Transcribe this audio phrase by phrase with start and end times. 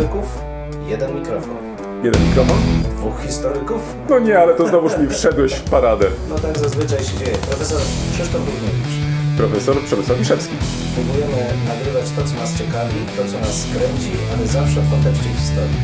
[0.00, 0.38] historyków,
[0.86, 1.56] jeden mikrofon.
[2.04, 2.56] Jeden mikrofon?
[2.96, 3.80] Dwóch historyków?
[4.10, 6.06] No nie, ale to znowuż mi wszedłeś w paradę.
[6.28, 7.36] No tak zazwyczaj się dzieje.
[7.36, 7.80] Profesor
[8.14, 8.94] Krzysztof Równiewicz.
[9.36, 10.54] Profesor Przemysław Wiszewski.
[10.94, 11.36] Próbujemy
[11.68, 15.76] nagrywać to, co nas ciekawi, to, co nas kręci, ale zawsze w kontekście historii.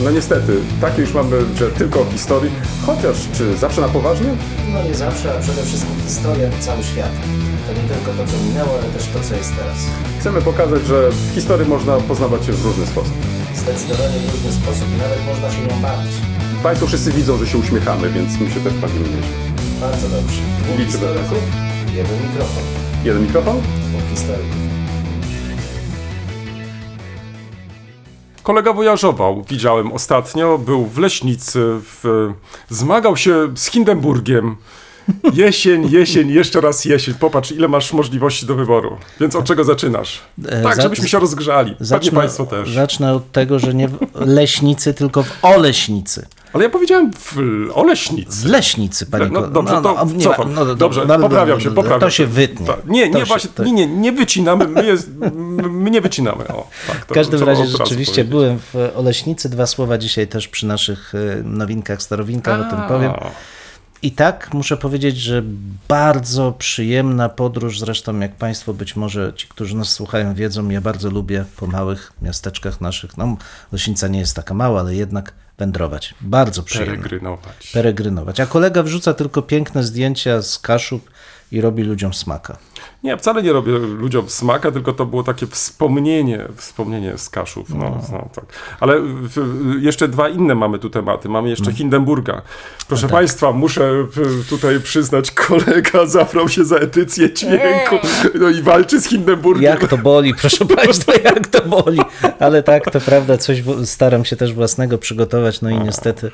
[0.00, 2.50] No niestety, takie już mamy, że tylko o historii.
[2.86, 4.30] Chociaż, czy zawsze na poważnie?
[4.72, 7.12] No nie zawsze, a przede wszystkim historia to cały świat.
[7.66, 9.76] To nie tylko to, co minęło, ale też to, co jest teraz.
[10.20, 13.25] Chcemy pokazać, że w historii można poznawać się w różny sposób.
[13.56, 16.12] Zdecydowanie w różny sposób i nawet można się nią bawić.
[16.62, 19.36] Państwo wszyscy widzą, że się uśmiechamy, więc my się też bawimy nieźle.
[19.80, 20.40] Bardzo dobrze.
[20.62, 21.38] Dwóch Liczymy historyków,
[21.94, 22.62] jeden mikrofon.
[23.04, 23.56] Jeden mikrofon?
[23.60, 24.56] Dwóch historyków.
[28.42, 32.32] Kolega wojażował, widziałem ostatnio, był w Leśnicy, w,
[32.68, 34.56] zmagał się z Hindenburgiem.
[35.32, 37.14] Jesień, jesień, jeszcze raz jesień.
[37.14, 38.96] Popatrz, ile masz możliwości do wyboru.
[39.20, 40.20] Więc od czego zaczynasz?
[40.48, 41.70] E, Tak, żebyśmy się rozgrzali.
[41.70, 42.70] Pewnie Zacznę, Państwo też.
[42.72, 46.26] zacznę od tego, że nie w Leśnicy, tylko w Oleśnicy.
[46.52, 47.36] Ale ja powiedziałem w
[47.74, 48.34] Oleśnic.
[48.36, 50.52] W Leśnicy, panie No dobrze, to nie cofam.
[50.52, 52.66] ma- no, Dobrze, no, no, poprawiam no, się, no, poprawiam To się wytnie.
[52.66, 52.86] Tak.
[52.86, 55.10] Nie, To nie, się- właśnie, to- nie, nie, nie wycinamy, my, jest,
[55.70, 56.48] my nie wycinamy.
[56.48, 59.48] O, tak, to W każdym razie rzeczywiście byłem w Oleśnicy.
[59.48, 63.12] Dwa słowa dzisiaj też przy naszych e, nowinkach, starowinkach o tym powiem.
[64.06, 65.42] I tak muszę powiedzieć, że
[65.88, 67.78] bardzo przyjemna podróż.
[67.78, 72.12] Zresztą, jak Państwo być może, ci, którzy nas słuchają, wiedzą, ja bardzo lubię po małych
[72.22, 73.16] miasteczkach naszych.
[73.16, 73.36] No,
[73.72, 76.14] Leśnica nie jest taka mała, ale jednak wędrować.
[76.20, 76.96] Bardzo przyjemnie.
[76.96, 77.70] Peregrynować.
[77.72, 78.40] Peregrynować.
[78.40, 81.10] A kolega wrzuca tylko piękne zdjęcia z Kaszub
[81.52, 82.56] i robi ludziom smaka.
[83.02, 87.70] Nie, wcale nie robię ludziom smaka, tylko to było takie wspomnienie, wspomnienie z Kaszów.
[87.70, 88.44] No, no, tak.
[88.80, 89.36] Ale w,
[89.80, 91.28] jeszcze dwa inne mamy tu tematy.
[91.28, 91.76] Mamy jeszcze Mm.
[91.76, 92.42] Hindenburga.
[92.88, 93.10] Proszę tak.
[93.10, 97.96] Państwa, muszę w, tutaj przyznać, kolega zabrał się za edycję dźwięku
[98.34, 99.62] no i walczy z Hindenburgiem.
[99.62, 102.00] Jak to boli, proszę Państwa, jak to boli.
[102.38, 106.30] Ale tak, to prawda, coś staram się też własnego przygotować, no i niestety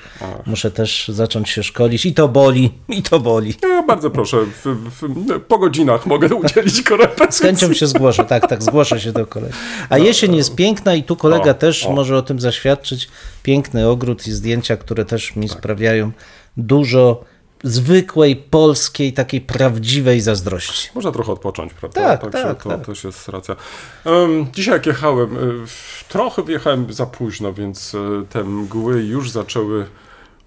[0.47, 2.07] muszę też zacząć się szkolić.
[2.07, 3.55] I to boli, i to boli.
[3.63, 7.39] Ja bardzo proszę, w, w, po godzinach mogę udzielić korepetycji.
[7.39, 9.55] Z chęcią się zgłoszę, tak, tak, zgłoszę się do kolegi.
[9.89, 11.93] A jesień jest piękna i tu kolega O, też o.
[11.93, 13.09] może o tym zaświadczyć.
[13.43, 16.11] Piękny ogród i zdjęcia, które też mi sprawiają
[16.57, 17.25] dużo
[17.65, 20.89] zwykłej, polskiej, takiej prawdziwej zazdrości.
[20.95, 22.01] Można trochę odpocząć, prawda?
[22.01, 22.87] Tak, Także tak, to tak.
[22.87, 23.57] też jest racja.
[24.05, 25.29] Em, dzisiaj jak jechałem,
[25.67, 27.99] w- trochę wyjechałem za późno, więc y,
[28.31, 29.87] te mgły już zaczęły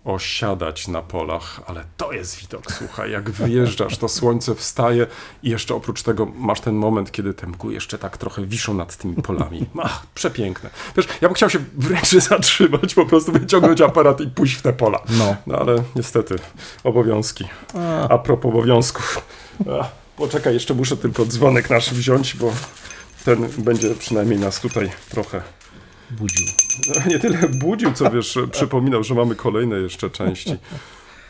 [0.06, 5.08] osiadać na polach, ale to jest widok, słuchaj, jak wyjeżdżasz, to słońce wstaje
[5.44, 8.96] i jeszcze oprócz tego masz ten moment, kiedy te mgły jeszcze tak trochę wiszą nad
[8.96, 9.66] tymi polami.
[9.84, 10.70] Ach, przepiękne.
[10.98, 14.74] Wiesz, ja bym chciał się wręcz zatrzymać, po prostu wyciągnąć aparat i pójść w te
[14.74, 15.00] pola.
[15.10, 15.36] No.
[15.48, 16.36] No ale niestety,
[16.84, 17.46] obowiązki.
[18.10, 19.22] A propos obowiązków.
[19.82, 22.54] A, poczekaj, jeszcze muszę tylko dzwonek nasz wziąć, bo
[23.26, 25.42] ten będzie przynajmniej nas tutaj trochę
[26.12, 26.46] Budził.
[27.10, 30.58] nie tyle budził, co wiesz, przypominał, że mamy kolejne jeszcze części.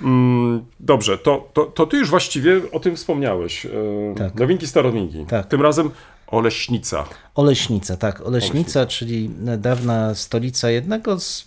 [0.02, 3.66] Mm, dobrze, to, to, to ty już właściwie o tym wspomniałeś.
[3.66, 3.70] E,
[4.18, 4.36] Tak.
[4.36, 5.26] Nowinki, staronowinki.
[5.26, 5.48] Tak.
[5.48, 5.92] Tym razem
[6.28, 7.06] Oleśnica.
[7.36, 8.22] Oleśnica, tak.
[8.22, 8.86] Oleśnica, Oleśnica.
[8.86, 11.46] czyli dawna stolica jednego z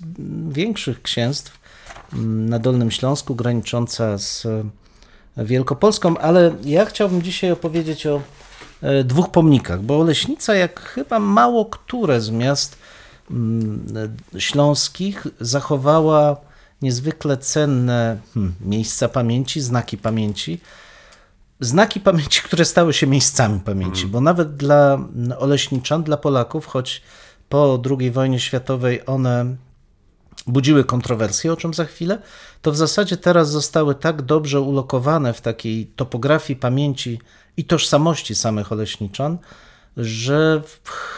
[0.48, 1.58] większych księstw
[2.12, 4.46] mm, na Dolnym Śląsku, granicząca z
[5.36, 8.20] Wielkopolską, ale ja chciałbym dzisiaj opowiedzieć o
[8.82, 12.78] e, dwóch pomnikach, bo Oleśnica, jak chyba mało które z miast
[14.38, 16.36] śląskich, zachowała
[16.82, 20.60] niezwykle cenne hmm, miejsca pamięci, znaki pamięci,
[21.60, 27.02] znaki pamięci, które stały się miejscami pamięci, bo nawet dla mm, Oleśniczan, dla Polaków, choć
[27.48, 29.56] po II wojnie światowej one
[30.46, 32.22] budziły kontrowersje, o czym za chwilę,
[32.62, 37.20] to w zasadzie teraz zostały tak dobrze ulokowane w takiej topografii pamięci
[37.56, 39.38] i tożsamości samych Oleśniczan,
[39.98, 40.62] że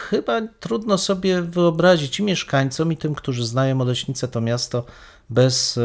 [0.09, 4.85] chyba trudno sobie wyobrazić i mieszkańcom, i tym, którzy znają Oleśnicę, to miasto,
[5.29, 5.79] bez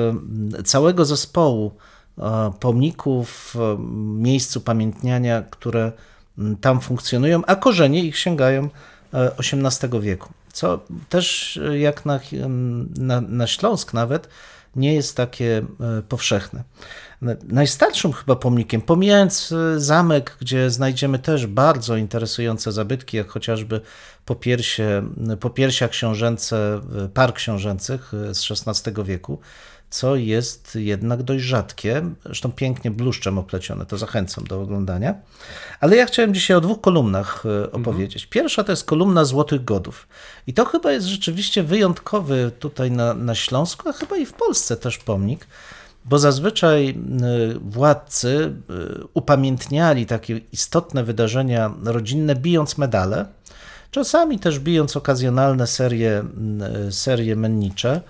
[0.65, 1.73] całego zespołu
[2.19, 3.77] e, pomników, e,
[4.19, 5.93] miejsc upamiętniania, które
[6.61, 8.69] tam funkcjonują, a korzenie ich sięgają
[9.15, 10.29] e, XVIII wieku.
[10.53, 12.21] Co też e, jak na,
[12.99, 14.29] na, na Śląsk nawet
[14.77, 16.65] nie jest takie e, powszechne.
[17.49, 23.81] Najstarszym chyba pomnikiem, pomijając e, zamek, gdzie znajdziemy też bardzo interesujące zabytki, jak chociażby
[24.25, 25.03] popiersie,
[25.41, 29.39] popiersia książęce, e, par książęcych e, z XVI wieku,
[29.91, 35.15] co jest jednak dość rzadkie, zresztą pięknie bluszczem oplecione, to zachęcam do oglądania.
[35.81, 38.27] Ale ja chciałem dzisiaj o dwóch kolumnach e, opowiedzieć.
[38.27, 40.09] Pierwsza to jest kolumna Złotych Godów.
[40.47, 44.77] I to chyba jest rzeczywiście wyjątkowy tutaj na, na Śląsku, a chyba i w Polsce
[44.77, 45.47] też pomnik,
[46.05, 46.95] bo zazwyczaj y,
[47.61, 53.27] władcy y, upamiętniali takie istotne wydarzenia rodzinne, bijąc medale.
[53.91, 56.25] czasami też bijąc okazjonalne serie,
[56.91, 58.01] serie mennicze,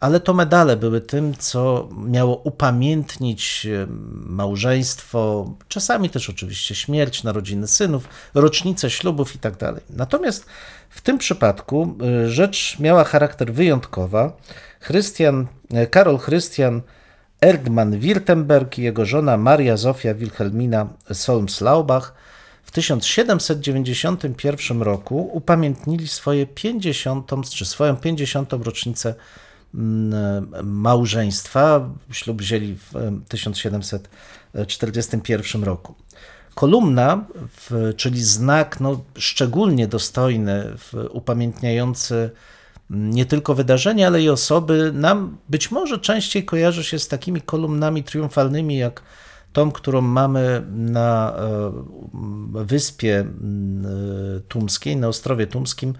[0.00, 3.86] ale to medale były tym, co miało upamiętnić e,
[4.26, 9.54] małżeństwo, czasami też oczywiście śmierć, narodziny synów, rocznice ślubów i tak.
[9.90, 10.46] Natomiast
[10.90, 14.36] w tym przypadku e, rzecz miała charakter wyjątkowa.
[14.80, 16.82] Chrystian, e, Karol Chrystian
[17.40, 22.12] Erdmann Wirtemberg i jego żona Maria Zofia Wilhelmina Solms-Laubach
[22.62, 28.52] w 1791 roku upamiętnili swoje 50, czy swoją 50.
[28.52, 29.14] rocznicę
[30.62, 31.90] małżeństwa.
[32.10, 32.92] Ślub wzięli w
[33.28, 35.94] 1741 roku.
[36.54, 37.24] Kolumna,
[37.96, 40.64] czyli znak no, szczególnie dostojny,
[41.10, 42.30] upamiętniający
[42.90, 48.04] nie tylko wydarzenia, ale i osoby, nam być może częściej kojarzy się z takimi kolumnami
[48.04, 49.02] triumfalnymi, jak
[49.52, 51.72] tą, którą mamy na e,
[52.64, 55.94] wyspie mm, e, Tumskiej, na Ostrowie Tumskim,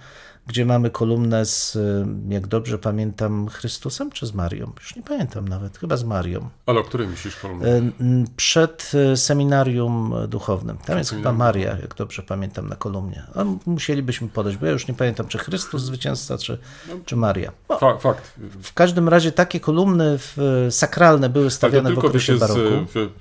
[0.47, 4.73] gdzie mamy kolumnę z, e, jak dobrze pamiętam, Chrystusem czy z Marią?
[4.81, 6.49] Już nie pamiętam nawet, chyba z Marią.
[6.67, 7.67] Ale o której myślisz kolumnie?
[7.67, 10.79] E, n- Przed e, seminarium duchownym.
[10.79, 13.23] Tam jest chyba Maria, jak dobrze pamiętam, na kolumnie.
[13.35, 16.59] A musielibyśmy podać, bo ja już nie pamiętam, czy Chrystus zwycięzca, czy,
[17.05, 17.53] czy Maria.
[17.69, 18.33] No, Fa- fakt.
[18.63, 22.61] w każdym razie takie kolumny w, sakralne były to stawiane w okresie jest baroku.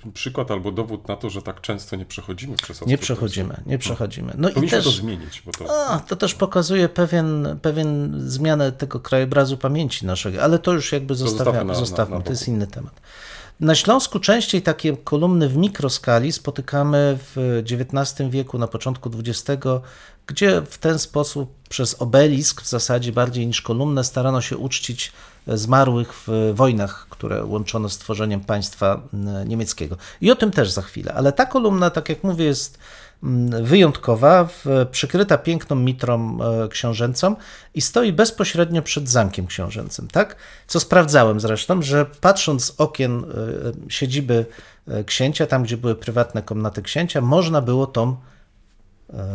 [0.08, 3.78] e, przykład albo dowód na to, że tak często nie przechodzimy przez Nie przechodzimy, nie
[3.78, 4.34] przechodzimy.
[4.38, 5.88] No i Powinniśmy to też, zmienić, bo to...
[5.90, 7.15] a, to też pokazuje pewien,
[7.62, 12.68] pewien zmianę tego krajobrazu pamięci naszego, ale to już jakby zostawmy, na to jest inny
[12.68, 13.02] temat.
[13.60, 19.64] Na Śląsku częściej takie kolumny w mikroskali spotykamy w XIX wieku, na początku XX,
[20.28, 25.12] gdzie w ten sposób przez obelisk w zasadzie bardziej niż kolumnę starano się uczcić
[25.48, 29.98] zmarłych w wojnach, które łączono z tworzeniem państwa mm, niemieckiego.
[30.22, 31.14] I o tym też za chwilę.
[31.14, 32.78] Ale ta kolumna, tak jak mówię, jest
[33.64, 34.50] wyjątkowa,
[34.92, 37.36] przykryta piękną mitrą e, książęcą
[37.74, 40.36] i stoi bezpośrednio przed zamkiem książęcym, tak?
[40.68, 43.26] Co sprawdzałem zresztą, że patrząc z okien e,
[43.92, 44.46] siedziby
[44.88, 48.16] e, księcia, tam gdzie były prywatne komnaty księcia, można było tą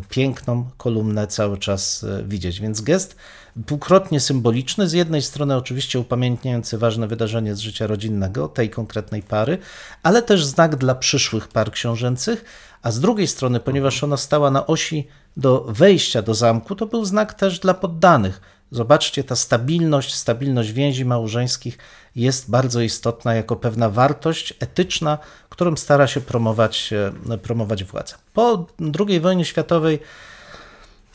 [0.09, 2.61] piękną kolumnę cały czas widzieć.
[2.61, 3.17] Więc gest
[3.57, 4.89] dwukrotnie symboliczny.
[4.89, 9.59] Z jednej strony oczywiście upamiętniający ważne wydarzenie z życia rodzinnego tej konkretnej pary,
[10.03, 12.45] ale też znak dla przyszłych par książęcych,
[12.83, 17.05] a z drugiej strony, ponieważ ona stała na osi do wejścia do zamku, to był
[17.05, 18.41] znak też dla poddanych.
[18.71, 21.79] Zobaczcie, ta stabilność, stabilność więzi małżeńskich
[22.17, 25.19] jest bardzo istotna jako pewna wartość etyczna,
[25.49, 26.93] którą stara się promować,
[27.31, 28.15] e, promować władza.
[28.35, 28.67] Po
[29.09, 29.99] II wojnie światowej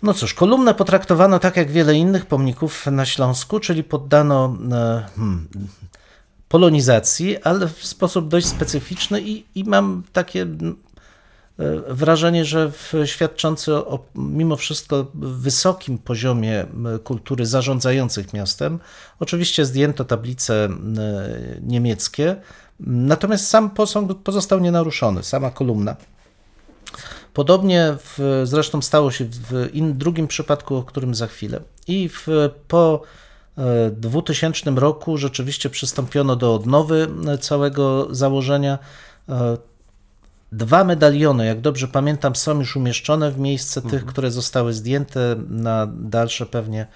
[0.03, 5.47] no cóż, kolumnę potraktowano tak jak wiele innych pomników na Śląsku, czyli poddano e, hmm,
[6.47, 10.47] polonizacji, ale w sposób dość specyficzny i, i mam takie
[11.88, 12.72] wrażenie, że
[13.06, 16.66] świadczący o mimo wszystko wysokim poziomie
[17.04, 18.80] kultury zarządzających miastem.
[19.19, 20.69] Oczywiście zdjęto tablice
[21.62, 22.36] niemieckie,
[22.80, 25.96] natomiast sam posąg pozostał nienaruszony, sama kolumna.
[27.34, 31.60] Podobnie w, zresztą stało się w in, drugim przypadku, o którym za chwilę.
[31.88, 32.28] I w,
[32.68, 33.02] po
[33.57, 38.80] e, 2000 roku rzeczywiście przystąpiono do odnowy e, całego założenia.
[40.51, 45.36] Dwa medaliony, jak dobrze pamiętam, są już umieszczone w miejsce tych, które zostały zdjęte.
[45.50, 46.88] Na dalsze pewnie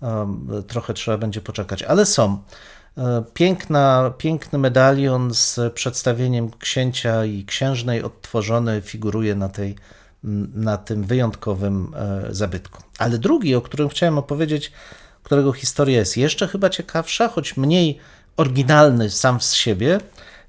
[0.00, 2.42] um, trochę trzeba będzie poczekać, ale są.
[2.98, 9.76] E, Piękna, piękny medalion z przedstawieniem księcia i księżnej odtworzony figuruje na, tej,
[10.54, 12.82] na tym wyjątkowym e, zabytku.
[12.98, 14.72] Ale drugi, o którym chciałem opowiedzieć,
[15.22, 17.98] którego historia jest jeszcze chyba ciekawsza, choć mniej
[18.36, 20.00] oryginalny sam z siebie,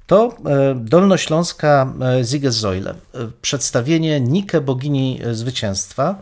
[0.08, 2.96] to e, dolnośląska e, Siegessäule, e,
[3.42, 6.22] przedstawienie Nike bogini e, zwycięstwa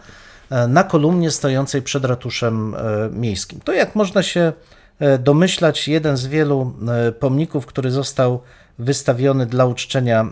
[0.50, 3.60] e, na kolumnie stojącej przed ratuszem e, miejskim.
[3.60, 4.54] To jak można się
[5.00, 8.42] e, domyślać, jeden z wielu e, pomników, który został
[8.80, 10.25] wystawiony dla uczczenia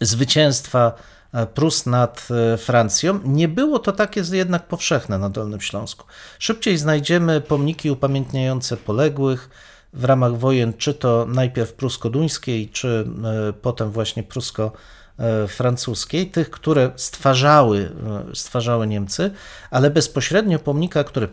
[0.00, 0.92] zwycięstwa
[1.32, 3.20] e, Prus nad e, Francją.
[3.24, 6.06] Nie było to takie jednak powszechne na Dolnym Śląsku.
[6.38, 9.50] Szybciej znajdziemy pomniki upamiętniające poległych
[9.92, 13.08] w ramach wojen, czy to najpierw prusko-duńskiej, czy
[13.48, 17.92] e, potem właśnie prusko-francuskiej, tych, które stwarzały,
[18.30, 19.30] e, stwarzały Niemcy,
[19.70, 21.28] ale bezpośrednio pomnika, który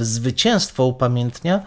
[0.00, 1.62] zwycięstwo upamiętnia,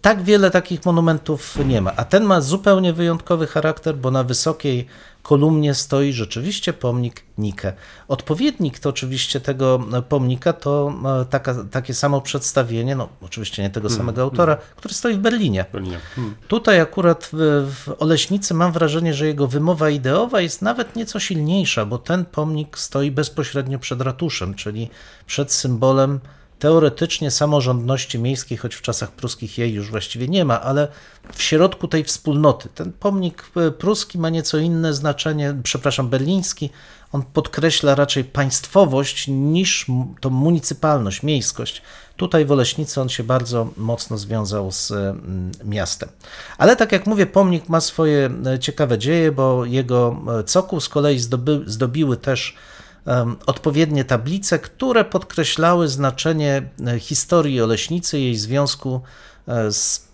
[0.00, 1.92] tak wiele takich monumentów nie ma.
[1.96, 4.86] A ten ma zupełnie wyjątkowy charakter, bo na wysokiej
[5.22, 7.72] kolumnie stoi rzeczywiście pomnik Nike.
[8.08, 13.90] Odpowiednik to oczywiście tego pomnika to e, taka, takie samo przedstawienie, no oczywiście nie tego
[13.90, 15.64] samego autora, który stoi w Berlinie.
[15.72, 15.98] Berlinie.
[16.14, 16.34] Hmm.
[16.48, 21.86] Tutaj akurat w, w Oleśnicy mam wrażenie, że jego wymowa ideowa jest nawet nieco silniejsza,
[21.86, 24.90] bo ten pomnik stoi bezpośrednio przed ratuszem, czyli
[25.26, 26.20] przed symbolem
[26.60, 30.88] teoretycznie samorządności miejskiej, choć w czasach pruskich jej już właściwie nie ma, ale
[31.32, 32.68] w środku tej wspólnoty.
[32.74, 36.70] Ten pomnik pruski ma nieco inne znaczenie, przepraszam, berliński.
[37.12, 39.86] On podkreśla raczej państwowość niż
[40.20, 41.82] tą municypalność, miejskość.
[42.16, 46.08] Tutaj w Oleśnicy on się bardzo mocno związał z mm, miastem.
[46.58, 50.88] Ale tak jak mówię, pomnik ma swoje e, ciekawe dzieje, bo jego e, cokół z
[50.88, 52.56] kolei zdoby, zdobiły też
[53.46, 59.00] odpowiednie tablice, które podkreślały znaczenie e, historii Oleśnicy, jej związku
[59.48, 60.10] e, z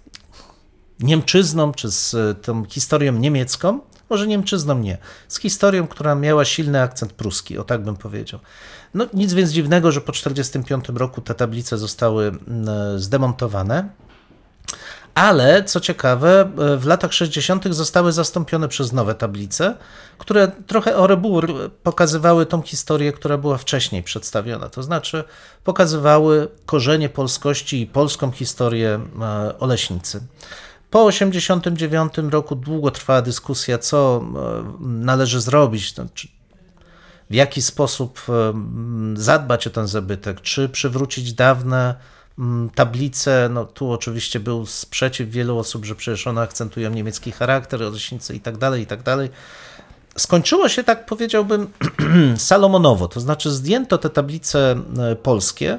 [1.00, 6.82] Niemczyzną, czy z e, tą historią niemiecką, może Niemczyzną nie, z historią, która miała silny
[6.82, 8.40] akcent pruski, o tak bym powiedział.
[8.94, 12.32] No nic więc dziwnego, że po 1945 roku te tablice zostały
[12.96, 13.88] zdemontowane.
[15.16, 17.74] Ale co ciekawe, e, w latach 60.
[17.74, 19.76] zostały zastąpione przez nowe tablice,
[20.18, 24.68] które trochę o rebur pokazywały tą historię, która była wcześniej przedstawiona.
[24.68, 25.24] To znaczy
[25.64, 30.26] pokazywały korzenie polskości i polską historię e, Oleśnicy.
[30.90, 36.28] Po 1989 roku długo trwała dyskusja, co e, należy zrobić, to czy
[37.30, 38.20] w jaki sposób
[39.14, 41.94] zadbać o ten zabytek, czy przywrócić dawne
[42.74, 43.48] tablice.
[43.52, 48.40] No tu oczywiście był sprzeciw wielu osób, że przecież one akcentują niemiecki charakter, rocznicy i
[48.40, 49.30] tak dalej, i tak dalej.
[50.16, 51.68] Skończyło się, tak powiedziałbym,
[52.36, 55.78] salomonowo, to znaczy zdjęto te tablice e, polskie,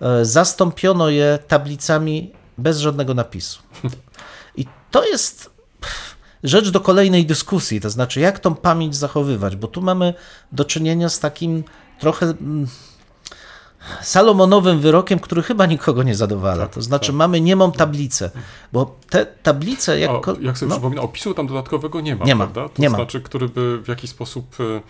[0.00, 3.62] e, zastąpiono je tablicami bez żadnego napisu.
[4.56, 5.50] I to jest
[6.42, 10.14] rzecz do kolejnej dyskusji, to znaczy jak tą pamięć zachowywać, bo tu mamy
[10.52, 11.64] do czynienia z takim
[11.98, 12.66] trochę mm,
[14.02, 16.64] salomonowym wyrokiem, który chyba nikogo nie zadowala.
[16.66, 17.16] Tak, to znaczy tak.
[17.16, 18.30] mamy niemą tablicę,
[18.72, 20.28] bo te tablice jak...
[20.28, 22.74] O, jak sobie no, przypominam, opisu tam dodatkowego nie ma, Nie ma, prawda?
[22.74, 22.96] To nie ma.
[22.96, 24.80] znaczy, który by w jakiś sposób e,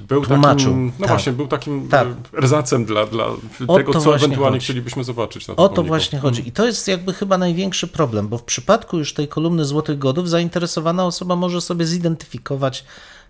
[0.00, 1.08] był Tłumaczył, takim, no tak.
[1.08, 2.08] właśnie, był takim Tak.
[2.42, 3.26] e, rzacem dla, dla
[3.68, 4.64] O tego, co ewentualnie chodzi.
[4.64, 5.88] chcielibyśmy zobaczyć na O to pomniku.
[5.88, 6.48] właśnie chodzi.
[6.48, 10.28] I to jest jakby chyba największy problem, bo w przypadku już tej kolumny Złotych Godów
[10.28, 12.84] zainteresowana osoba może sobie zidentyfikować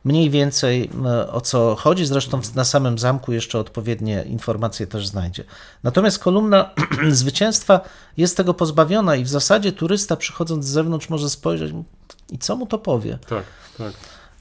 [0.05, 2.07] mniej więcej e, o co chodzi.
[2.07, 5.45] Zresztą na samym zamku jeszcze odpowiednie informacje też znajdzie.
[5.83, 6.71] Natomiast kolumna
[7.11, 7.81] zwycięstwa
[8.17, 11.75] jest tego pozbawiona i w zasadzie turysta przychodząc z zewnątrz może spojrzeć
[12.31, 13.19] i co mu to powie.
[13.29, 13.45] Tak,
[13.79, 13.93] tak.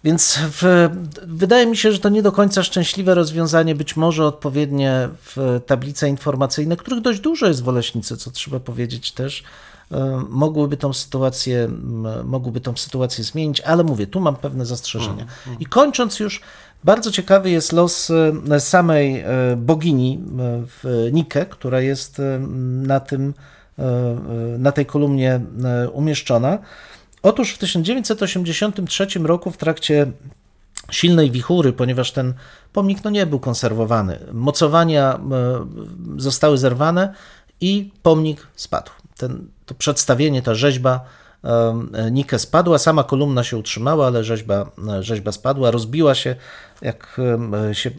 [0.03, 0.89] Więc w,
[1.21, 6.09] wydaje mi się, że to nie do końca szczęśliwe rozwiązanie, być może odpowiednie w tablice
[6.09, 9.43] informacyjne, których dość dużo jest w Oleśnicy, co trzeba powiedzieć też,
[10.29, 11.67] mogłyby tą sytuację,
[12.23, 15.25] mogłyby tą sytuację zmienić, ale mówię, tu mam pewne zastrzeżenia.
[15.59, 16.41] I kończąc już,
[16.83, 18.11] bardzo ciekawy jest los
[18.59, 19.25] samej e,
[19.57, 22.21] bogini e, w Nike, która jest
[22.83, 23.33] na tym,
[23.79, 23.83] e,
[24.57, 25.39] na tej kolumnie
[25.93, 26.57] umieszczona.
[27.23, 30.11] Otóż w 1983 roku w trakcie
[30.91, 32.33] silnej wichury, ponieważ ten
[32.73, 35.19] pomnik no, nie był konserwowany, mocowania
[36.17, 37.13] zostały zerwane
[37.61, 38.91] i pomnik spadł.
[39.21, 41.05] Ten, to przedstawienie, ta rzeźba
[42.11, 46.35] Nike spadła, sama kolumna się utrzymała, ale rzeźba, e, rzeźba spadła, rozbiła się,
[46.81, 47.21] jak
[47.73, 47.91] się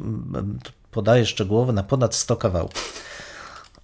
[0.91, 3.03] podaje szczegółowo, na ponad 100 kawałków.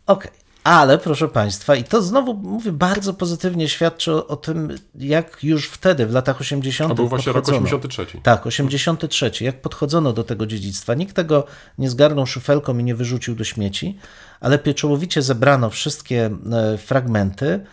[0.06, 0.30] Okej.
[0.64, 5.68] Ale proszę Państwa, i to znowu mówię bardzo pozytywnie świadczy o, o tym, jak już
[5.68, 6.92] wtedy, w latach 80.
[6.92, 7.66] A był właśnie rok podchodzono.
[7.66, 8.20] 83.
[8.22, 9.30] Tak, 83.
[9.40, 10.94] Jak podchodzono do tego dziedzictwa.
[10.94, 11.46] Nikt tego
[11.78, 13.98] nie zgarnął szufelką i nie wyrzucił do śmieci,
[14.40, 17.64] ale pieczołowicie zebrano wszystkie e, fragmenty,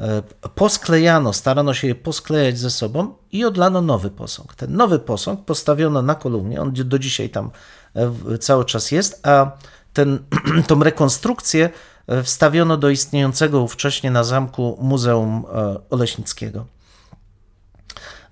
[0.00, 0.22] e,
[0.54, 4.54] posklejano, starano się je posklejać ze sobą i odlano nowy posąg.
[4.54, 7.50] Ten nowy posąg postawiono na kolumnie, on do dzisiaj tam
[7.94, 9.50] e, cały czas jest, a
[9.92, 10.18] ten,
[10.68, 11.70] tą rekonstrukcję
[12.22, 15.44] wstawiono do istniejącego ówcześnie na zamku Muzeum
[15.90, 16.66] Oleśnickiego.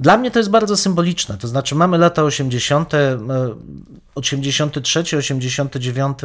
[0.03, 1.39] Dla mnie to jest bardzo symboliczne.
[1.39, 3.19] To znaczy, mamy lata 80., e,
[4.15, 6.19] 83, 89,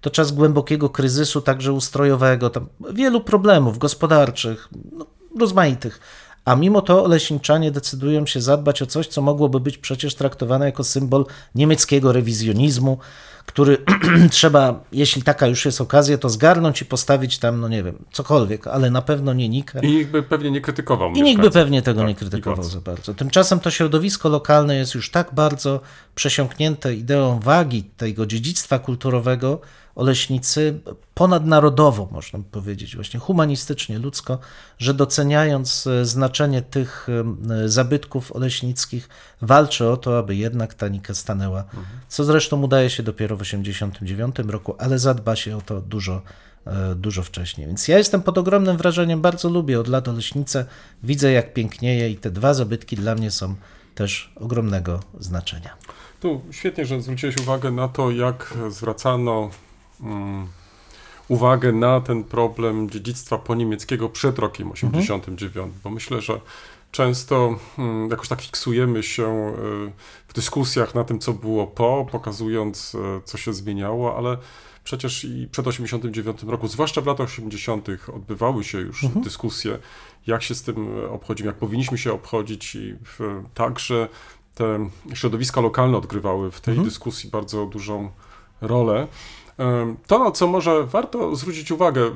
[0.00, 5.06] to czas głębokiego kryzysu, także ustrojowego, tam wielu problemów gospodarczych, no,
[5.40, 6.00] rozmaitych.
[6.44, 10.84] A mimo to leśniczanie decydują się zadbać o coś, co mogłoby być przecież traktowane jako
[10.84, 12.98] symbol niemieckiego rewizjonizmu,
[13.46, 13.78] który
[14.30, 18.66] trzeba, jeśli taka już jest okazja, to zgarnąć i postawić tam, no nie wiem, cokolwiek,
[18.66, 19.80] ale na pewno nie Nikę.
[19.80, 22.80] I nikt by pewnie nie krytykował I nikt by pewnie tego Tak, nie krytykował za
[22.80, 23.14] bardzo.
[23.14, 25.80] Tymczasem to środowisko lokalne jest już tak bardzo
[26.14, 29.60] przesiąknięte ideą wagi tego dziedzictwa kulturowego
[29.94, 30.80] Oleśnicy
[31.14, 34.38] ponadnarodowo, można powiedzieć, właśnie humanistycznie, ludzko,
[34.78, 37.06] że doceniając e, znaczenie tych
[37.50, 39.08] e, zabytków oleśnickich,
[39.42, 41.64] walczy o to, aby jednak ta Nika stanęła,
[42.08, 46.22] co zresztą udaje się dopiero w 1989 roku, ale zadba się o to dużo,
[46.66, 47.66] e, dużo wcześniej.
[47.66, 50.66] Więc ja jestem pod ogromnym wrażeniem, bardzo lubię od lat Oleśnicę,
[51.02, 53.54] widzę jak pięknieje i te dwa zabytki dla mnie są
[53.94, 55.76] też ogromnego znaczenia.
[56.20, 59.50] Tu świetnie, że zwróciłeś uwagę na to, jak zwracano
[60.02, 60.46] mm,
[61.28, 66.40] uwagę na ten problem dziedzictwa poniemieckiego przed rokiem 89, bo myślę, że
[66.92, 69.54] często mm, jakoś tak fiksujemy się
[69.88, 69.92] y,
[70.28, 74.38] w dyskusjach na tym, co było po, pokazując, y, co się zmieniało, ale
[74.84, 79.78] przecież i przed 89 roku, zwłaszcza w latach 80., odbywały się już dyskusje,
[80.26, 84.08] jak się z tym obchodzimy, jak powinniśmy się obchodzić i w, także
[84.54, 88.10] te środowiska lokalne odgrywały w tej dyskusji bardzo dużą
[88.60, 89.06] rolę.
[90.06, 92.10] To, na co może warto zwrócić uwagę,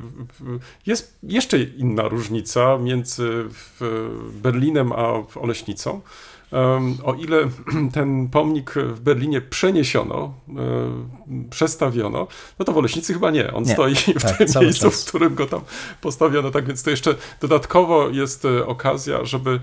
[0.87, 3.45] jest jeszcze inna różnica między
[4.43, 6.01] Berlinem a Oleśnicą.
[7.05, 7.39] O ile
[7.95, 10.35] ten pomnik w Berlinie przeniesiono,
[11.51, 12.27] przestawiono,
[12.59, 13.53] no to w Oleśnicy chyba nie.
[13.53, 15.05] On Nie, stoi w tak, tym miejscu, czas.
[15.05, 15.61] w którym go tam
[16.01, 16.51] postawiono.
[16.51, 19.61] Tak więc to jeszcze dodatkowo jest e, okazja, żeby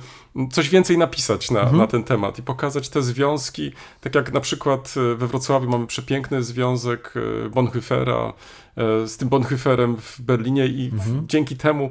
[0.52, 1.78] coś więcej napisać na, Mhm.
[1.78, 3.72] na ten temat i pokazać te związki,
[4.02, 7.14] tak jak na przykład e, we Wrocławiu mamy przepiękny związek
[7.46, 8.34] e, Bonhoeffera
[9.06, 11.28] z tym Bonhoefferem w Berlinie i Mhm.
[11.28, 11.90] dzięki temu,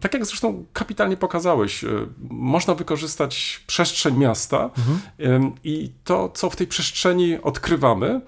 [0.00, 1.88] tak jak zresztą kapitalnie pokazałeś, e,
[2.30, 4.70] można wykorzystać przestrzeń miasta
[5.18, 5.52] Mhm.
[5.64, 8.20] i to, co w tej przestrzeni odkrywamy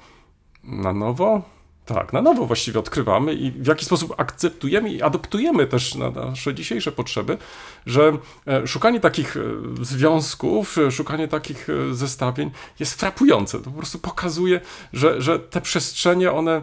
[0.65, 1.43] na nowo,
[1.87, 6.55] tak, na nowo właściwie odkrywamy i w jaki sposób akceptujemy i adoptujemy też na nasze
[6.55, 7.39] dzisiejsze potrzeby,
[7.87, 8.13] że
[8.47, 9.41] e, szukanie takich e,
[9.85, 13.59] związków, e, szukanie takich zestawień jest frapujące.
[13.59, 14.61] To po prostu pokazuje,
[14.93, 16.63] że, że te przestrzenie, one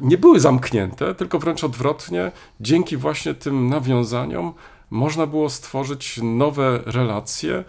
[0.00, 4.54] nie były zamknięte, tylko wręcz odwrotnie, dzięki właśnie tym nawiązaniom
[4.90, 7.64] można było stworzyć nowe relacje,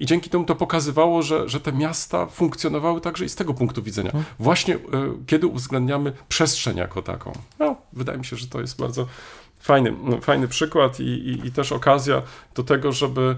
[0.00, 3.82] I dzięki temu to pokazywało, że, że te miasta funkcjonowały także i z tego punktu
[3.82, 4.12] widzenia.
[4.38, 4.78] Właśnie e,
[5.26, 7.32] kiedy uwzględniamy przestrzeń jako taką.
[7.58, 9.06] No, wydaje mi się, że to jest bardzo
[9.60, 12.22] fajny, fajny przykład i, i, i też okazja
[12.54, 13.36] do tego, żeby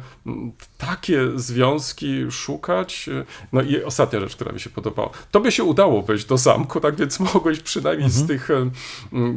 [0.88, 3.10] takie związki szukać.
[3.52, 5.10] No i ostatnia rzecz, która mi się podobała.
[5.30, 8.48] Tobie się udało wejść do zamku, tak więc mogłeś przynajmniej z tych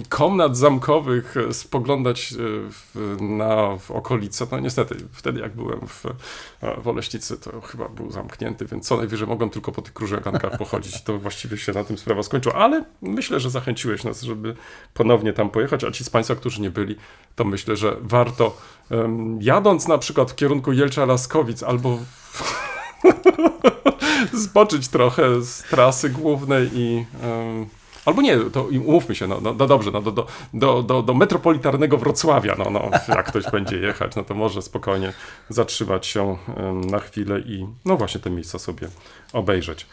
[0.10, 2.36] komnat zamkowych e, spoglądać e,
[2.72, 4.48] w, na okolice.
[4.52, 8.98] No niestety, wtedy jak byłem w, e, w Oleśnicy, to chyba był zamknięty, więc co
[8.98, 11.02] najwyżej mogłem tylko po tych krużgankach pochodzić.
[11.02, 14.56] To właściwie się na tym sprawa skończyła, ale myślę, że zachęciłeś nas, żeby
[14.94, 16.96] ponownie tam pojechać, a ci z Państwa, którzy nie byli,
[17.36, 18.58] to myślę, że warto,
[19.40, 21.98] jadąc na przykład w kierunku Jelcza-Laskowic albo
[24.34, 27.06] zboczyć trochę z trasy głównej i...
[28.06, 30.12] Albo nie, to umówmy się, no, no, no dobrze, no, do,
[30.54, 35.14] do, do, do, metropolitarnego Wrocławia, no, no, jak ktoś będzie jechać, no to może spokojnie
[35.50, 36.38] zatrzymać się
[36.92, 38.88] na chwilę i no właśnie te miejsca sobie
[39.34, 39.86] obejrzeć.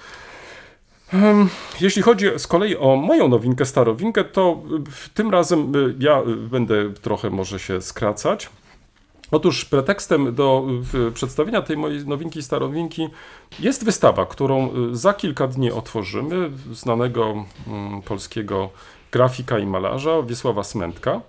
[1.81, 4.63] Jeśli chodzi z kolei o moją nowinkę, starowinkę, to
[5.15, 8.51] tym razem ja będę trochę może się skracać.
[9.35, 10.65] Otóż pretekstem do
[11.15, 13.09] przedstawienia tej mojej nowinki, starowinki
[13.61, 18.71] jest wystawa, którą y, za kilka dni otworzymy, znanego mm, polskiego
[19.13, 21.21] grafika i malarza Wiesława Smętka.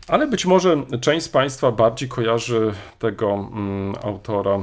[0.07, 4.59] Ale być może część z Państwa bardziej kojarzy tego mm, autora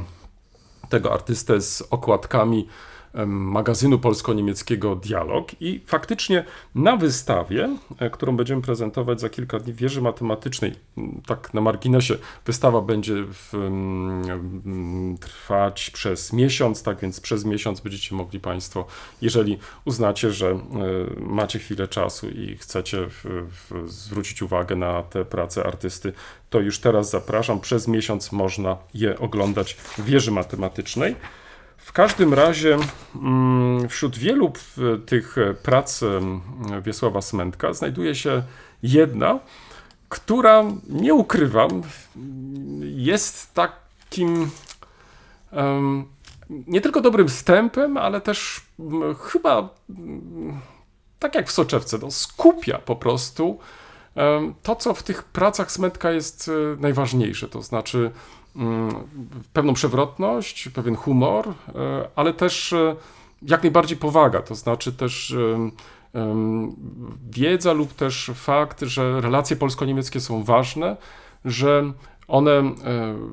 [0.88, 2.68] tego artystę z okładkami
[3.26, 6.44] magazynu polsko-niemieckiego Dialog i faktycznie
[6.74, 10.72] na wystawie, e, którą będziemy prezentować za kilka dni w wieży matematycznej,
[11.26, 12.14] tak na marginesie,
[12.46, 13.52] wystawa będzie w,
[15.20, 18.86] trwać przez miesiąc, tak więc przez miesiąc będziecie mogli Państwo,
[19.22, 20.58] jeżeli uznacie, że e,
[21.20, 26.12] macie chwilę czasu i chcecie w, w, zwrócić uwagę na te prace artysty,
[26.50, 27.60] to już teraz zapraszam.
[27.60, 31.16] Przez miesiąc można je oglądać w wieży matematycznej.
[31.82, 32.78] W każdym razie
[33.14, 34.58] mm, wśród wielu p-
[35.06, 36.40] tych e, prac em,
[36.82, 38.42] Wiesława Smętka znajduje się
[38.82, 39.38] jedna,
[40.08, 41.82] która, nie ukrywam,
[42.80, 44.50] jest takim
[46.50, 48.60] nie tylko dobrym wstępem, ale też
[49.20, 49.68] chyba
[51.18, 53.58] tak jak w soczewce, no, skupia po prostu
[54.62, 58.10] to, co w tych pracach Smętka jest e, najważniejsze, to znaczy
[59.52, 61.54] pewną przewrotność, pewien humor, e,
[62.16, 62.96] ale też e,
[63.42, 65.36] jak najbardziej powaga, to znaczy też
[66.14, 66.76] em,
[67.30, 70.96] wiedza lub też fakt, że relacje polsko-niemieckie są ważne,
[71.44, 71.92] że
[72.28, 72.72] one e,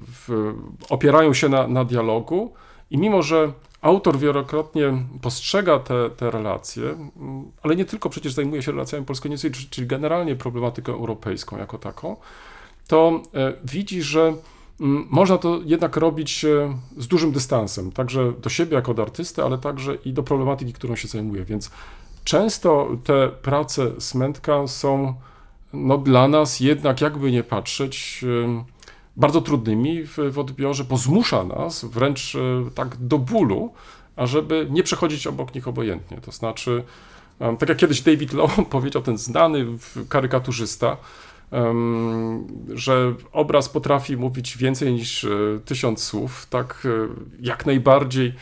[0.07, 0.53] w,
[0.89, 2.53] opierają się na, na dialogu
[2.91, 3.51] i mimo, że
[3.81, 9.53] autor wielokrotnie postrzega te, te relacje, mm, ale nie tylko przecież zajmuje się relacjami polsko-niemieckimi,
[9.69, 12.15] czyli- generalnie problematyką europejską jako taką,
[12.87, 14.39] to e, widzi, że mm,
[15.09, 19.57] można to jednak robić e, z dużym dystansem, także do siebie jako do artysty, ale
[19.57, 21.71] także i do problematyki, którą się zajmuje, więc
[22.23, 25.13] często te prace Smętka są
[25.73, 28.63] no, dla nas jednak, jakby nie patrzeć, em,
[29.17, 32.39] bardzo trudnymi w, w odbiorze, bo zmusza nas wręcz e,
[32.75, 33.73] tak do bólu,
[34.15, 36.17] ażeby nie przechodzić obok nich obojętnie.
[36.17, 36.83] To znaczy,
[37.59, 39.65] tak jak kiedyś David Lowe powiedział, ten znany
[40.09, 40.97] karykaturzysta,
[42.73, 45.29] że obraz potrafi mówić więcej niż e,
[45.65, 46.89] tysiąc słów, tak e,
[47.39, 48.33] jak najbardziej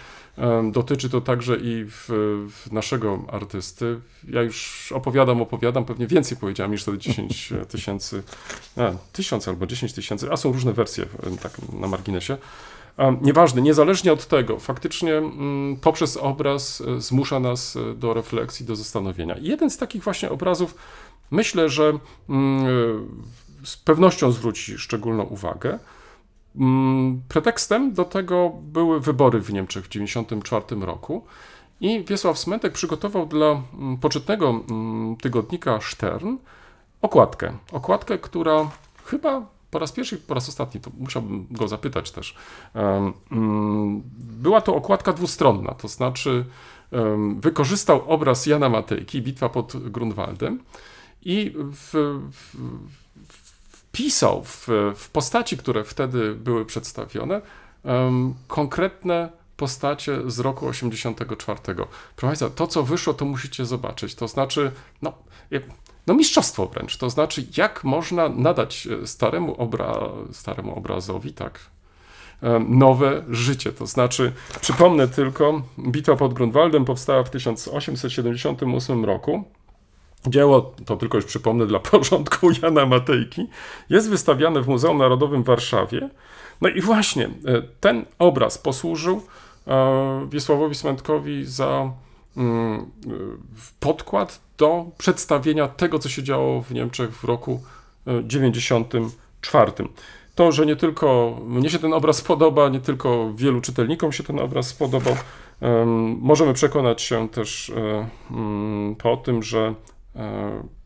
[0.71, 2.05] dotyczy to także i w,
[2.51, 3.99] w naszego artysty.
[4.29, 8.23] Ja już opowiadam, opowiadam, pewnie więcej powiedziałem niż te 10 tysięcy,
[8.77, 12.37] a, tysiąc albo 10 tysięcy, a są różne wersje e, tak na marginesie.
[13.21, 18.75] Nieważne, niezależnie od tego, faktycznie mm, poprzez obraz e, zmusza nas e, do refleksji, do
[18.75, 19.35] zastanowienia.
[19.35, 20.75] I jeden z takich właśnie obrazów,
[21.31, 21.93] myślę, że
[22.29, 22.65] mm,
[23.63, 25.79] z pewnością zwróci szczególną uwagę.
[26.55, 31.25] Mm, Pretekstem do tego były wybory w Niemczech w 1994 roku
[31.81, 34.63] i Wiesław Smentek przygotował dla mm, poczytnego
[35.21, 36.37] tygodnika Stern
[37.01, 37.57] okładkę.
[37.71, 38.69] Okładkę, która
[39.05, 42.35] chyba po raz pierwszy po raz ostatni, to musiałbym go zapytać też.
[44.17, 46.45] Była to okładka dwustronna, to znaczy
[47.35, 50.59] wykorzystał obraz Jana Matejki, Bitwa pod Grunwaldem
[51.27, 51.93] i w,
[52.31, 52.57] w,
[53.69, 57.41] wpisał w, w postaci, które wtedy były przedstawione,
[57.85, 61.59] em, konkretne postacie z roku 84.
[61.65, 61.87] Proszę
[62.21, 64.15] Państwa, to co wyszło, to musicie zobaczyć.
[64.15, 65.13] To znaczy, no,
[66.07, 66.97] no mistrzostwo wręcz.
[66.97, 69.99] To znaczy, jak można nadać e, staremu, obra,
[70.31, 71.59] staremu obrazowi, tak,
[72.69, 73.73] nowe życie.
[73.73, 79.56] To znaczy, przypomnę tylko, Bitwa pod Grunwaldem powstała w 1878 roku.
[80.29, 83.47] Dzieło, to tylko już przypomnę dla porządku Jana Matejki,
[83.89, 86.09] jest wystawiane w Muzeum Narodowym w Warszawie.
[86.61, 87.29] No i właśnie e,
[87.79, 89.21] ten obraz posłużył
[89.67, 91.91] e, Wiesławowi Smętkowi za
[92.37, 93.09] mm, e,
[93.79, 97.61] podkład do przedstawienia tego, co się działo w Niemczech w roku
[98.07, 99.71] e, 94.
[100.35, 104.39] To, że nie tylko mnie się ten obraz podoba, nie tylko wielu czytelnikom się ten
[104.39, 105.15] obraz spodobał,
[105.61, 107.71] em, możemy przekonać się też
[108.31, 109.73] mm, po tym, że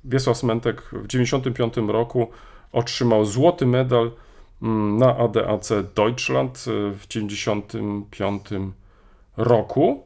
[0.03, 2.27] Wiesław Smentek w 95 roku
[2.71, 4.11] otrzymał złoty medal
[4.61, 8.43] mm, na ADAC Deutschland e, w 95
[9.37, 10.03] roku.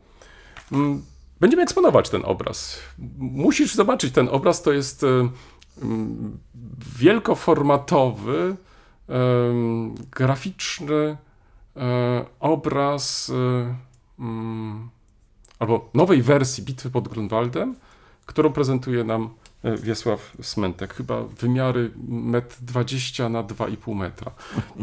[0.72, 1.04] Mm,
[1.40, 2.80] Będziemy eksponować ten obraz.
[3.18, 5.08] Musisz zobaczyć ten obraz, to jest e,
[5.82, 6.38] mm,
[6.98, 8.56] wielkoformatowy,
[10.12, 11.18] graficzny
[11.76, 13.76] e, obraz e,
[15.60, 17.76] albo nowej wersji Bitwy pod Grunwaldem,
[18.26, 19.30] którą prezentuje nam
[19.64, 20.94] e, Wiesław Smentek.
[20.94, 24.32] Chyba wymiary 1,20 m na 2,5 metra.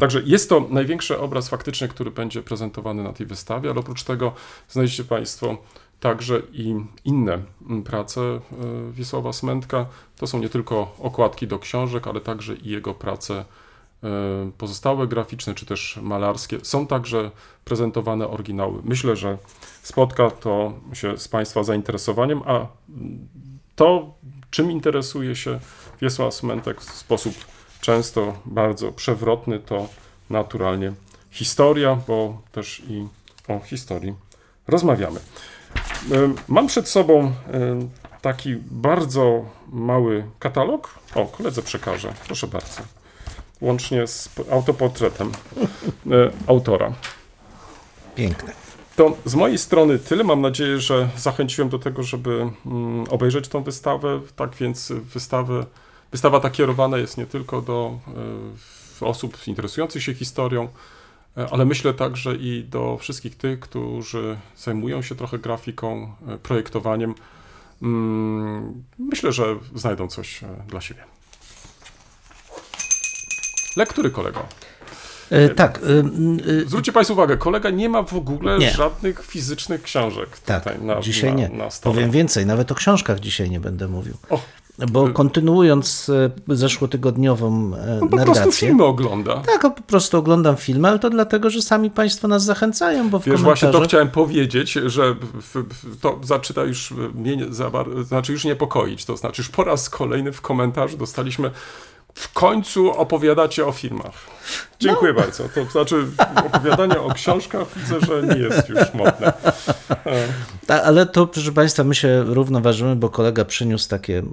[0.00, 4.32] Także jest to największy obraz faktycznie, który będzie prezentowany na tej wystawie, ale oprócz tego
[4.68, 5.58] znajdziecie Państwo
[6.00, 6.74] także i
[7.04, 8.40] inne mm, prace e,
[8.92, 9.86] Wiesława Smentka.
[10.16, 13.44] To są nie tylko okładki do książek, ale także i jego prace
[14.58, 16.58] pozostałe graficzne czy też malarskie.
[16.62, 17.30] Są także
[17.64, 18.82] prezentowane oryginały.
[18.84, 19.38] Myślę, że
[19.82, 22.66] spotka to się z Państwa zainteresowaniem, a
[23.76, 24.14] to,
[24.50, 25.58] czym interesuje się
[26.00, 27.34] Wiesław Smentek w sposób
[27.80, 29.88] często bardzo przewrotny, to
[30.30, 30.92] naturalnie
[31.30, 33.06] historia, bo też i
[33.48, 34.14] o historii
[34.68, 35.20] rozmawiamy.
[36.12, 37.90] Ym, Mam przed sobą ym,
[38.22, 40.98] taki bardzo mały katalog.
[41.14, 43.01] O, koledze przekażę, proszę bardzo.
[43.62, 45.32] Łącznie z autoportretem
[46.06, 46.10] y,
[46.46, 46.92] autora.
[48.14, 48.52] Piękne.
[48.96, 50.24] To z mojej strony tyle.
[50.24, 54.20] Mam nadzieję, że zachęciłem do tego, żeby mm, obejrzeć tą wystawę.
[54.36, 55.66] Tak więc wystawę,
[56.10, 57.98] wystawa ta kierowana jest nie tylko do
[59.00, 60.68] e, osób interesujących się historią,
[61.36, 67.14] e, ale myślę także i do wszystkich tych, którzy zajmują się trochę grafiką, e, projektowaniem.
[67.82, 71.04] Mm, Myślę, że znajdą coś e, dla siebie.
[73.76, 74.40] Lektury, kolego.
[75.30, 78.70] E, tak, y, y, Zwróćcie Państwo uwagę, kolega nie ma w ogóle Nie.
[78.70, 81.48] żadnych fizycznych książek tak, tutaj na, dzisiaj na, nie.
[81.48, 81.68] na.
[81.82, 84.14] Powiem więcej, nawet o książkach dzisiaj nie będę mówił.
[84.30, 84.40] O.
[84.90, 86.10] Bo kontynuując
[86.48, 88.68] e, zeszłotygodniową e, On po prostu narrację.
[88.68, 89.36] filmy ogląda.
[89.36, 93.24] Tak, po prostu oglądam filmy, ale to dlatego, że sami Państwo nas zachęcają, bo w
[93.24, 93.88] Wiesz, właśnie to komentarzach...
[93.88, 95.16] chciałem powiedzieć, że
[96.00, 97.46] to zaczyna już mnie
[98.02, 99.04] znaczy już niepokoić.
[99.04, 101.50] To znaczy, już po raz kolejny w komentarzu dostaliśmy
[102.14, 104.32] w końcu opowiadacie o filmach.
[104.80, 105.20] Dziękuję No.
[105.20, 105.44] bardzo.
[105.48, 106.06] To znaczy,
[106.46, 109.32] opowiadanie o książkach widzę, że nie jest już modne.
[110.66, 114.24] Ta, ale to, proszę Państwa, my się równoważymy, bo kolega przyniósł takie e,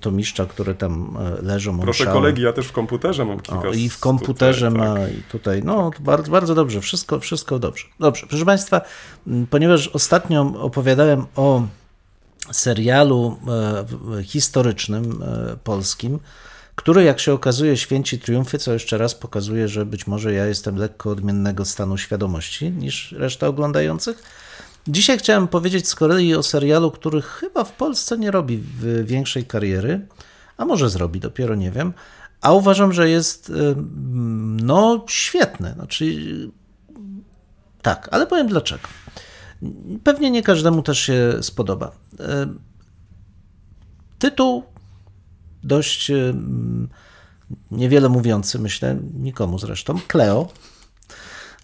[0.00, 1.80] tomiszcza, które tam e, leżą.
[1.80, 3.68] Proszę kolegi, ja też w komputerze mam kilka.
[3.68, 5.12] O, I w komputerze tutaj, ma tak.
[5.12, 7.84] i tutaj, no bardzo, bardzo dobrze, wszystko, wszystko dobrze.
[8.00, 8.80] Dobrze, proszę Państwa,
[9.50, 11.62] ponieważ ostatnio opowiadałem o
[12.52, 13.36] serialu
[14.18, 15.24] e, historycznym
[15.64, 16.18] polskim,
[16.74, 20.76] który jak się okazuje święci triumfy, co jeszcze raz pokazuje, że być może ja jestem
[20.76, 24.22] lekko odmiennego stanu świadomości niż reszta oglądających.
[24.88, 28.62] Dzisiaj chciałem powiedzieć z kolei o serialu, który chyba w Polsce nie robi
[29.04, 30.06] większej kariery,
[30.56, 31.92] a może zrobi, dopiero nie wiem.
[32.40, 33.52] A uważam, że jest y,
[34.62, 35.72] no świetny.
[35.72, 36.04] Znaczy,
[37.82, 38.88] tak, ale powiem dlaczego.
[40.04, 41.92] Pewnie nie każdemu też się spodoba.
[42.12, 42.18] Y,
[44.18, 44.64] Tytuł
[45.64, 46.34] dość y,
[47.70, 49.98] niewiele mówiący, myślę, nikomu zresztą.
[50.08, 50.48] Cleo.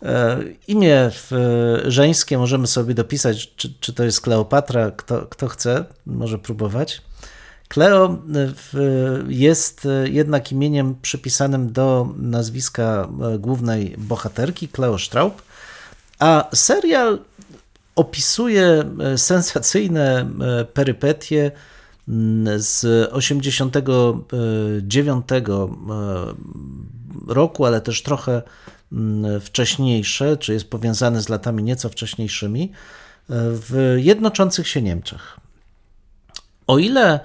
[0.03, 1.11] E, Imię e,
[1.91, 7.03] żeńskie możemy sobie dopisać, czy, czy to jest Kleopatra, kto, kto chce, może próbować.
[7.69, 8.17] Kleo e,
[8.57, 15.43] w, jest jednak imieniem przypisanym do nazwiska e, głównej bohaterki, Kleo Straub,
[16.19, 17.19] a serial
[17.97, 20.31] opisuje e, sensacyjne
[20.75, 21.53] perypetie mm,
[22.57, 25.41] z 89 e,
[27.27, 28.43] roku, ale też trochę
[28.93, 32.71] mm, wcześniejsze, czy jest powiązany z latami nieco wcześniejszymi, e,
[33.51, 35.41] w jednoczących się Niemczech.
[36.67, 37.21] O ile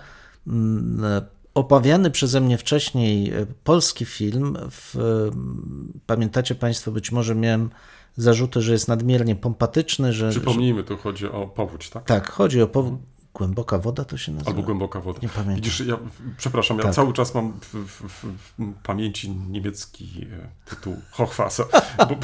[0.47, 1.21] mm,
[1.53, 7.69] omawiany przeze mnie wcześniej e, polski film, w, mm, pamiętacie Państwo, być może miałem
[8.17, 12.03] zarzuty, że jest nadmiernie pompatyczny, że, Przypomnijmy, tu chodzi o powódź, tak?
[12.03, 12.85] tak, chodzi o pow...
[13.33, 14.51] głęboka woda to się nazywa.
[14.51, 15.19] Albo głęboka woda.
[15.23, 15.55] Nie pamiętam.
[15.55, 15.97] Widzisz, ja,
[16.37, 16.93] przepraszam, ja Tak.
[16.93, 18.25] cały czas mam w, w, w,
[18.59, 21.65] w pamięci niemiecki e, tytuł Hochwasser.
[22.09, 22.15] Bo,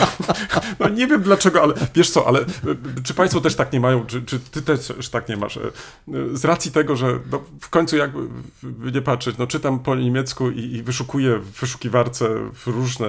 [0.80, 2.46] no nie wiem dlaczego, ale wiesz co, ale e,
[3.04, 5.58] czy Państwo też tak nie mają, czy, czy Ty też tak nie masz?
[5.58, 5.62] E,
[6.34, 8.28] Z racji tego, że no, w końcu jakby
[8.64, 12.30] by nie patrzeć, no czytam po niemiecku i, i wyszukuję w wyszukiwarce
[12.66, 13.08] różne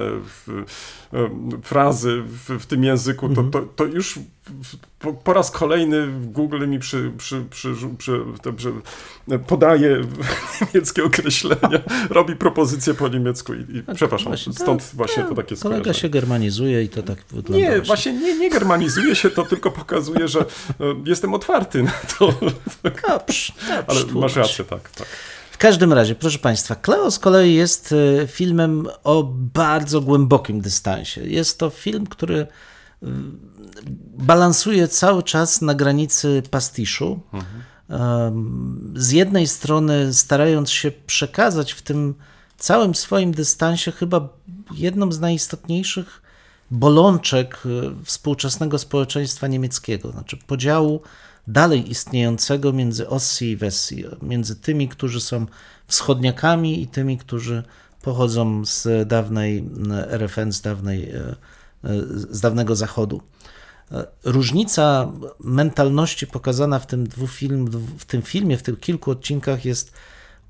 [1.62, 4.18] frazy w, w tym języku, to, to, to już
[4.98, 8.22] po, po raz kolejny Google mi przy, przy, przy, przy,
[9.46, 10.00] podaje
[10.60, 15.34] niemieckie określenia, robi propozycje po niemiecku i, i przepraszam, Właśnie, stąd tak, właśnie tak, to
[15.34, 15.94] takie Kolega skojarzenie.
[15.94, 17.68] się germanizuje i to tak wygląda.
[17.68, 20.44] Nie, właśnie nie, nie germanizuje się, to tylko pokazuje, że e,
[21.06, 22.34] jestem otwarty na to,
[23.08, 23.52] Dobrze,
[23.86, 25.08] ale dobrze, masz rację, tak, tak.
[25.60, 29.22] Każdym razie, proszę Państwa, Cleo z kolei jest e, filmem o
[29.54, 31.20] bardzo głębokim dystansie.
[31.20, 32.46] Jest to film, który
[33.02, 33.40] mm,
[34.18, 37.20] balansuje cały czas na granicy pastiszu.
[37.88, 42.14] Em, Z jednej strony starając się przekazać w tym
[42.58, 44.28] całym swoim dystansie chyba
[44.74, 46.22] jedną z najistotniejszych
[46.70, 51.02] bolączek e, współczesnego społeczeństwa niemieckiego, znaczy podziału
[51.52, 55.46] dalej istniejącego między Ossi i Wessi, między tymi, którzy są
[55.86, 57.62] wschodniakami i tymi, którzy
[58.02, 61.36] pochodzą z dawnej m, RFN, z, dawnej, e, e,
[62.30, 63.22] z dawnego zachodu.
[63.92, 67.66] E, Różnica mentalności pokazana w tym, dwufilm,
[67.98, 69.92] w tym filmie, w tych kilku odcinkach jest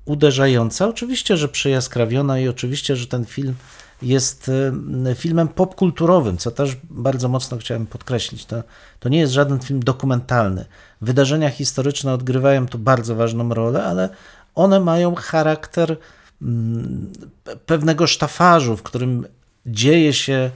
[0.05, 0.87] uderzająca.
[0.87, 3.55] Oczywiście, że przejaskrawiona i oczywiście, że ten film
[4.01, 4.51] jest
[5.05, 8.45] e, filmem popkulturowym, co też bardzo mocno chciałem podkreślić.
[8.45, 8.63] To,
[8.99, 10.65] to nie jest żaden film dokumentalny.
[11.01, 14.09] Wydarzenia historyczne odgrywają tu bardzo ważną rolę, ale
[14.55, 15.97] one mają charakter
[16.41, 17.11] mm,
[17.45, 19.27] pe- pewnego sztafażu, w którym
[19.65, 20.51] dzieje się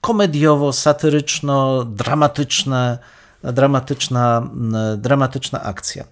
[0.00, 2.98] komediowo, satyryczno, dramatyczne,
[3.44, 6.04] dramatyczna, mm, dramatyczna akcja.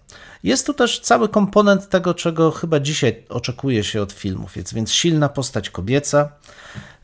[0.42, 4.92] Jest tu też cały komponent tego, czego chyba dzisiaj oczekuje się od filmów, jest więc
[4.92, 6.32] silna postać kobieca,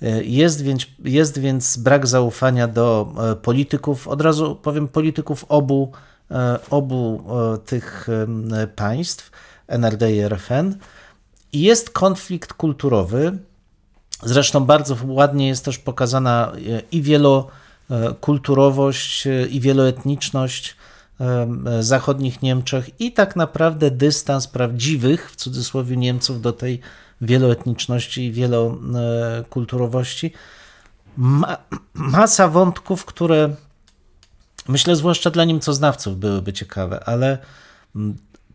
[0.02, 5.92] y, jest więc, jest więc brak zaufania do e, polityków, od razu powiem polityków obu,
[6.30, 8.08] e, obu e, tych
[8.76, 9.30] państw,
[9.68, 10.74] NRD i RFN,
[11.52, 13.38] i jest konflikt kulturowy,
[14.22, 16.52] Zresztą bardzo ładnie jest też pokazana
[16.92, 20.76] i wielokulturowość, i wieloetniczność
[21.80, 26.80] zachodnich Niemczech i tak naprawdę dystans prawdziwych, w cudzysłowie, Niemców do tej
[27.20, 30.32] wieloetniczności i wielokulturowości.
[31.16, 31.56] Ma,
[31.94, 33.54] masa wątków, które
[34.68, 37.38] myślę, zwłaszcza dla Niemcoznawców byłyby ciekawe, ale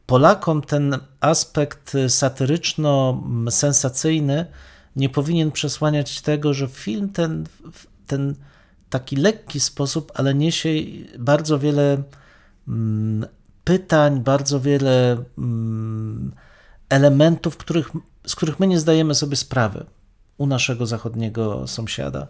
[0.06, 4.46] Polakom ten aspekt satyryczno-sensacyjny
[4.96, 7.48] nie powinien przesłaniać tego, że film ten,
[8.08, 8.36] ten
[8.90, 10.70] taki lekki sposób, ale niesie
[11.20, 12.04] bardzo wiele
[13.64, 16.32] pytań, bardzo wiele mm,
[16.90, 17.90] elementów, których,
[18.28, 19.86] z których my nie zdajemy sobie sprawy
[20.38, 22.28] u naszego zachodniego sąsiada.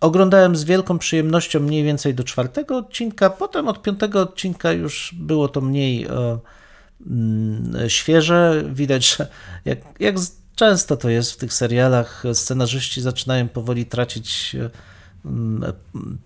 [0.00, 5.48] Oglądałem z wielką przyjemnością mniej więcej do czwartego odcinka, potem od piątego odcinka już było
[5.48, 6.38] to mniej e,
[7.06, 8.64] mm, świeże.
[8.72, 9.28] Widać, że
[9.64, 10.16] jak, jak
[10.56, 14.70] często to jest w tych serialach, scenarzyści zaczynają powoli tracić e, mm,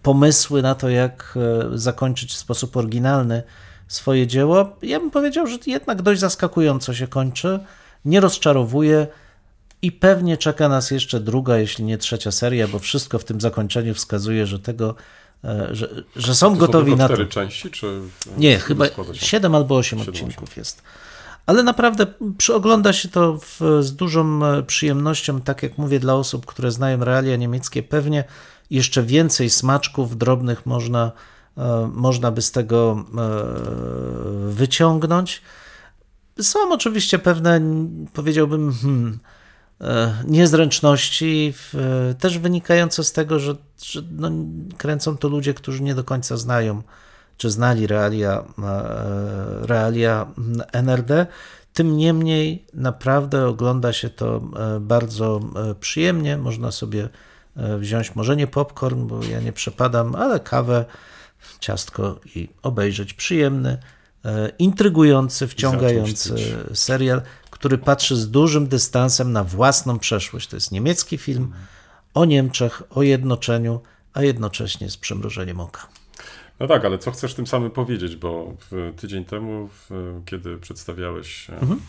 [0.02, 1.38] pomysły na to, jak
[1.72, 3.42] e, zakończyć w sposób oryginalny
[3.88, 4.76] swoje dzieło.
[4.82, 7.60] Ja bym powiedział, że jednak dość zaskakująco się kończy,
[8.04, 9.06] nie rozczarowuje
[9.82, 13.94] i pewnie czeka nas jeszcze druga, jeśli nie trzecia seria, bo wszystko w tym zakończeniu
[13.94, 14.94] wskazuje, że tego,
[15.44, 18.00] e, że, że są To gotowi są na cztery części, czy...
[18.36, 18.84] Nie, chyba?
[19.12, 20.82] 7 albo 8 Siedem, odcinków jest.
[21.46, 22.06] Ale naprawdę
[22.38, 27.04] przyogląda się to w, z dużą e, przyjemnością, tak jak mówię, dla osób, które znają
[27.04, 28.24] realia niemieckie, pewnie
[28.70, 31.12] jeszcze więcej smaczków drobnych można,
[31.56, 35.42] e, można by z tego e, wyciągnąć.
[36.40, 37.60] Są oczywiście pewne,
[38.12, 39.18] powiedziałbym, hmm,
[39.80, 41.54] e, niezręczności,
[42.18, 44.30] też wynikające z tego, że, że no,
[44.76, 46.82] kręcą to ludzie, którzy nie do końca znają
[47.36, 48.44] czy znali realia,
[49.62, 50.26] realia
[50.72, 51.26] NRD.
[51.72, 54.40] Tym niemniej naprawdę ogląda się to
[54.80, 55.40] bardzo
[55.80, 56.36] przyjemnie.
[56.36, 57.08] Można sobie
[57.78, 60.84] wziąć może nie popcorn, bo ja nie przepadam, ale kawę,
[61.60, 63.78] ciastko i obejrzeć przyjemny,
[64.24, 66.34] e, intrygujący, wciągający
[66.74, 70.48] serial, który patrzy z dużym dystansem na własną przeszłość.
[70.48, 71.52] To jest niemiecki film
[72.14, 73.80] o Niemczech, o jednoczeniu,
[74.14, 75.86] a jednocześnie z przymrużeniem oka.
[76.60, 78.54] No tak, ale co chcesz tym samym powiedzieć, bo
[78.96, 79.68] tydzień temu,
[80.26, 81.80] kiedy przedstawiałeś e, Mhm.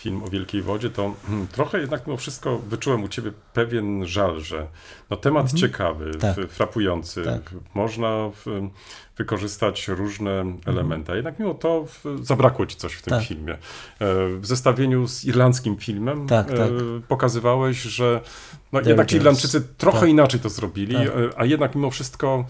[0.00, 4.40] Film o Wielkiej Wodzie, to hmm, trochę jednak mimo wszystko wyczułem u ciebie pewien żal,
[4.40, 4.66] że
[5.10, 6.36] no, temat ciekawy, Tak.
[6.48, 7.54] frapujący, Tak.
[7.74, 8.68] można w,
[9.16, 13.22] wykorzystać różne elementy, a jednak mimo to w, zabrakło ci coś w tym Mhm.
[13.22, 13.28] Tak.
[13.28, 13.52] filmie.
[13.54, 16.70] E, W zestawieniu z irlandzkim filmem Tak, e, tak.
[17.08, 18.20] pokazywałeś, że
[18.72, 19.16] no, jednak ci.
[19.16, 20.08] Irlandczycy trochę Tak.
[20.08, 22.44] inaczej to zrobili, e, a jednak mimo wszystko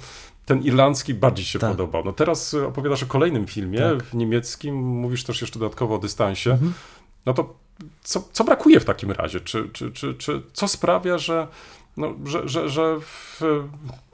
[0.46, 1.70] ten irlandzki bardziej się Tak.
[1.70, 2.02] podobał.
[2.04, 4.02] No teraz opowiadasz o kolejnym filmie Tak.
[4.02, 6.50] w niemieckim, mówisz też jeszcze dodatkowo o dystansie.
[6.50, 6.72] Mhm.
[7.26, 7.54] No to
[8.02, 9.40] co, co brakuje w takim razie?
[9.40, 11.48] Czy, czy, czy, czy co sprawia, że,
[12.00, 13.40] no, że, że, że w,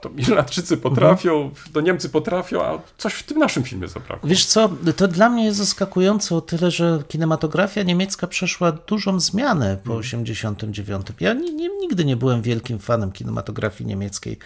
[0.01, 1.73] to Irlandczycy potrafią, Mhm.
[1.73, 4.29] to Niemcy potrafią, a coś w tym naszym filmie zabrakło?
[4.29, 9.77] Wiesz co, to dla mnie jest zaskakujące o tyle, że kinematografia niemiecka przeszła dużą zmianę
[9.83, 11.07] po 89.
[11.19, 14.37] Ja ni, nie, nigdy nie byłem wielkim fanem kinematografii niemieckiej.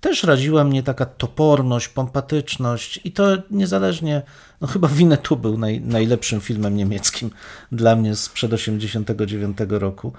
[0.00, 4.22] Też raziła mnie taka toporność, pompatyczność i to niezależnie,
[4.60, 7.30] no chyba Winnetou był naj, najlepszym filmem niemieckim
[7.72, 10.12] dla mnie sprzed 89 roku.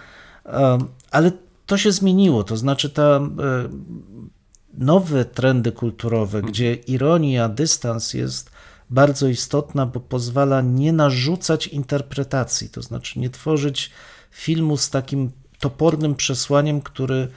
[0.46, 1.32] Um, ale
[1.72, 3.22] to się zmieniło, to znaczy ta e,
[4.74, 8.52] nowe trendy kulturowe, gdzie ironia, dystans jest
[8.90, 13.92] bardzo istotna, bo pozwala nie narzucać interpretacji, to znaczy nie tworzyć
[14.32, 17.28] filmu z takim topornym przesłaniem, który,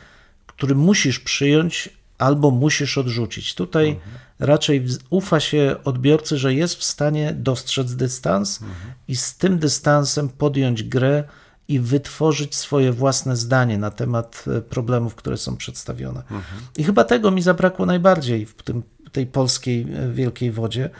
[0.46, 3.54] który musisz przyjąć albo musisz odrzucić.
[3.54, 4.00] Tutaj
[4.38, 8.60] raczej w- ufa się odbiorcy, że jest w stanie dostrzec dystans
[9.08, 11.24] i z tym dystansem podjąć grę
[11.68, 16.22] i wytworzyć swoje własne zdanie na temat e, problemów, które są przedstawione.
[16.76, 20.90] I chyba tego mi zabrakło najbardziej w tym, tej polskiej e, Wielkiej Wodzie.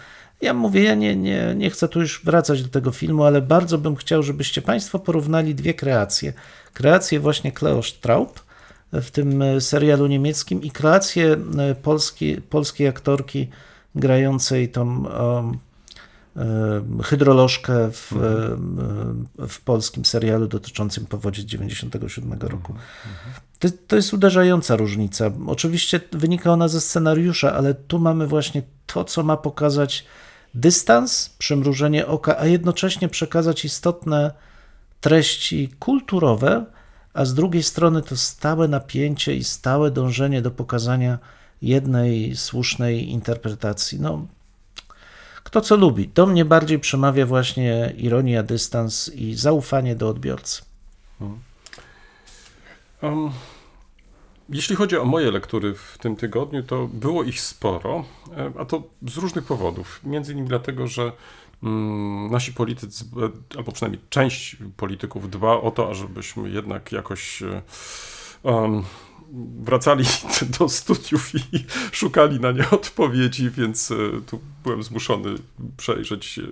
[0.41, 3.79] Ja mówię, ja nie, nie, nie chcę tu już wracać do tego filmu, ale bardzo
[3.79, 6.33] bym chciał, żebyście Państwo porównali dwie kreacje.
[6.73, 8.45] Kreację właśnie Cleo Straub
[8.93, 11.75] w tym e, serialu niemieckim i kreację e,
[12.51, 13.49] polskiej, aktorki
[13.95, 15.59] grającej tą um,
[17.03, 22.75] hydrolożkę w, e, w polskim serialu dotyczącym powodzi z 97 roku.
[23.59, 25.31] To, to jest uderzająca różnica.
[25.47, 30.05] Oczywiście wynika ona ze scenariusza, ale tu mamy właśnie to, co ma pokazać
[30.55, 34.31] dystans, przymrużenie oka, a jednocześnie przekazać istotne
[35.01, 36.65] treści kulturowe,
[37.15, 41.19] a z drugiej strony to stałe napięcie i stałe dążenie do pokazania
[41.63, 44.01] jednej słusznej interpretacji.
[44.01, 44.27] No,
[45.45, 46.09] kto co lubi.
[46.09, 50.63] Do mnie bardziej przemawia właśnie ironia, dystans i zaufanie do odbiorcy.
[53.03, 53.31] Um,
[54.49, 58.05] jeśli chodzi o moje lektury w tym tygodniu, to było ich sporo,
[58.37, 60.01] e, a to z różnych powodów.
[60.05, 61.13] Między innymi dlatego, że
[61.63, 67.63] mm, nasi politycy, e, albo przynajmniej część polityków dba o to, ażebyśmy jednak jakoś e,
[68.45, 68.83] em,
[69.63, 70.05] wracali
[70.59, 73.95] do studiów i szukali na nie odpowiedzi, więc e,
[74.27, 75.35] tu byłem zmuszony
[75.77, 76.43] przejrzeć e,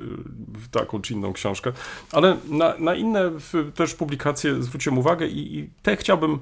[0.70, 1.72] taką czy inną książkę.
[2.12, 3.30] Ale na, na inne
[3.74, 6.38] też publikacje zwróciłem uwagę i, i te chciałbym e,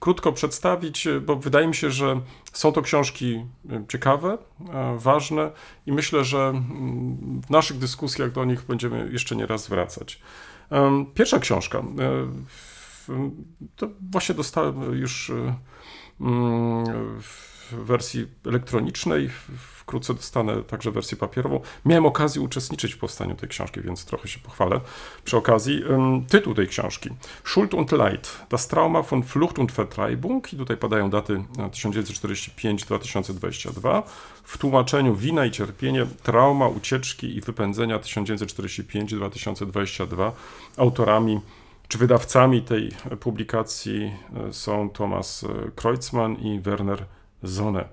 [0.00, 2.20] krótko przedstawić, bo wydaje mi się, że
[2.52, 3.44] są to książki
[3.88, 4.38] ciekawe,
[4.96, 5.50] ważne
[5.86, 10.20] i myślę, że mm, w naszych dyskusjach do nich będziemy jeszcze nie raz wracać.
[11.14, 11.82] Pierwsza książka.
[13.10, 13.30] E,
[13.76, 15.54] To właśnie dostałem już e,
[16.20, 19.30] mm, w wersji elektronicznej.
[19.58, 21.60] Wkrótce dostanę także wersję papierową.
[21.84, 24.80] Miałem okazję uczestniczyć w powstaniu tej książki, więc trochę się pochwalę
[25.24, 25.82] przy okazji.
[26.28, 27.10] Tytuł tej książki:
[27.44, 28.46] Schuld und Leid.
[28.50, 30.52] Das Trauma von Flucht und Vertreibung.
[30.52, 34.02] I tutaj padają daty e, 1945-2022.
[34.42, 40.32] W tłumaczeniu Wina i cierpienie, trauma, ucieczki i wypędzenia 1945-2022.
[40.76, 41.40] Autorami
[41.90, 44.12] czy wydawcami tej publikacji
[44.48, 47.06] e, są Thomas e, Kreutzmann i Werner
[47.42, 47.88] Zone.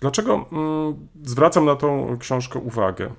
[0.00, 3.10] Dlaczego mm, zwracam na tą książkę uwagę?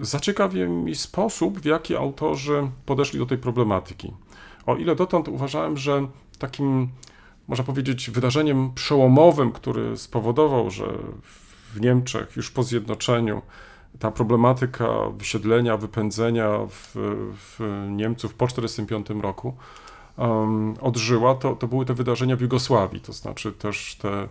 [0.00, 4.12] Zaciekawił mi sposób, w jaki autorzy podeszli do tej problematyki.
[4.66, 6.06] O ile dotąd uważałem, że
[6.38, 6.88] takim,
[7.48, 10.84] można powiedzieć, wydarzeniem przełomowym, który spowodował, że
[11.74, 13.42] w Niemczech już po zjednoczeniu
[14.00, 16.92] ta problematyka wysiedlenia, wypędzenia w,
[17.34, 19.54] w Niemców po 1945 roku
[20.16, 24.28] um, odżyła, to, to były te wydarzenia w Jugosławii, to znaczy też te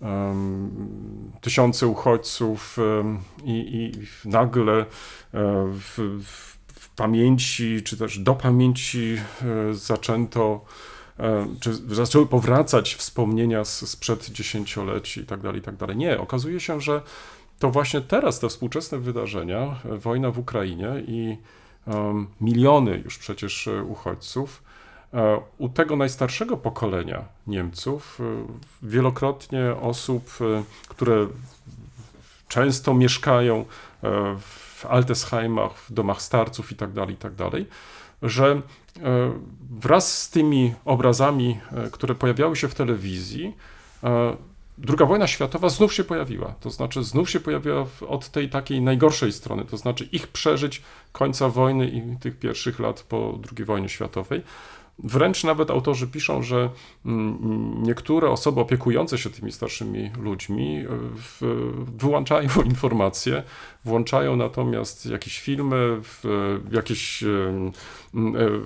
[0.00, 4.84] um, tysiące uchodźców um, i, i nagle e,
[5.66, 9.16] w, w, pamięci, czy też do pamięci
[9.70, 10.64] e, zaczęto
[11.18, 15.96] e, czy zaczęły powracać wspomnienia z, sprzed dziesięcioleci i tak dalej, i tak dalej.
[15.96, 17.02] Nie, okazuje się, że
[17.62, 21.36] to właśnie teraz te współczesne wydarzenia, e, wojna w Ukrainie i
[21.86, 24.62] um, miliony już przecież e, uchodźców,
[25.14, 28.18] e, u tego najstarszego pokolenia Niemców,
[28.82, 30.30] wielokrotnie osób,
[30.88, 31.26] które
[32.48, 33.64] często mieszkają
[34.40, 37.34] w Altesheimach, w domach starców i tak dalej, i tak
[38.22, 38.62] że
[39.70, 41.60] wraz z tymi obrazami,
[41.92, 43.56] które pojawiały się w telewizji,
[44.82, 49.32] Druga wojna światowa znów się pojawiła, to znaczy znów się pojawiła od tej takiej najgorszej
[49.32, 54.42] strony, to znaczy ich przeżyć końca wojny i tych pierwszych lat po II wojnie światowej.
[54.98, 56.70] Wręcz nawet autorzy piszą, że
[57.06, 60.86] mm, niektóre osoby opiekujące się tymi starszymi ludźmi e,
[61.98, 63.42] wyłączają informacje,
[63.84, 66.00] włączają natomiast jakieś filmy,
[66.72, 67.26] jakieś e,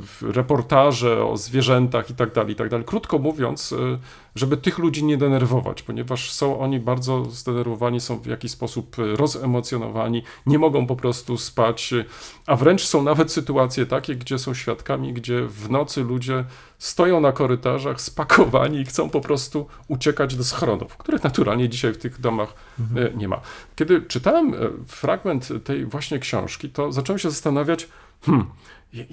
[0.01, 2.85] w reportaże o zwierzętach i tak dalej, i tak.
[2.85, 3.99] Krótko mówiąc, e,
[4.37, 9.17] żeby tych ludzi nie denerwować, ponieważ są oni bardzo zdenerwowani, są w jakiś sposób e,
[9.17, 12.05] rozemocjonowani, nie mogą po prostu spać, e,
[12.47, 16.45] a wręcz są nawet sytuacje takie, gdzie są świadkami, gdzie w nocy ludzie
[16.79, 21.99] stoją na korytarzach spakowani i chcą po prostu uciekać do schronów, których naturalnie dzisiaj w
[21.99, 22.55] tych domach
[22.97, 23.41] e, nie ma.
[23.77, 24.55] Kiedy czytałem
[24.87, 27.89] fragment tej właśnie książki, to zacząłem się zastanawiać,
[28.23, 28.47] hmm,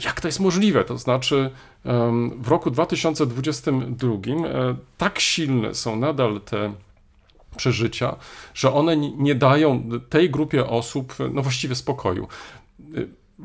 [0.04, 0.84] jak to jest możliwe?
[0.84, 1.50] To znaczy,
[2.38, 6.74] w roku 2022 e, tak silne są nadal te
[7.58, 8.16] przeżycia,
[8.54, 12.28] że one ni- nie dają tej grupie osób, no właściwie spokoju.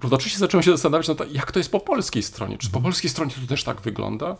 [0.02, 2.58] Równocześnie zacząłem się zastanawiać, no to jak to jest po polskiej stronie?
[2.58, 4.36] Czy po polskiej stronie to też tak wygląda?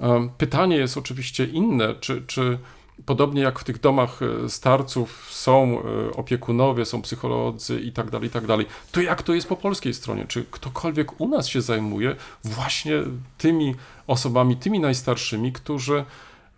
[0.00, 2.58] Em, Pytanie jest oczywiście inne, czy, czy
[3.04, 8.28] podobnie jak w tych domach e, starców są e, opiekunowie, są psycholodzy i tak dalej,
[8.28, 10.26] i tak dalej, to jak to jest po polskiej stronie?
[10.28, 13.02] Czy ktokolwiek u nas się zajmuje właśnie
[13.38, 13.74] tymi
[14.06, 16.04] osobami, tymi najstarszymi, którzy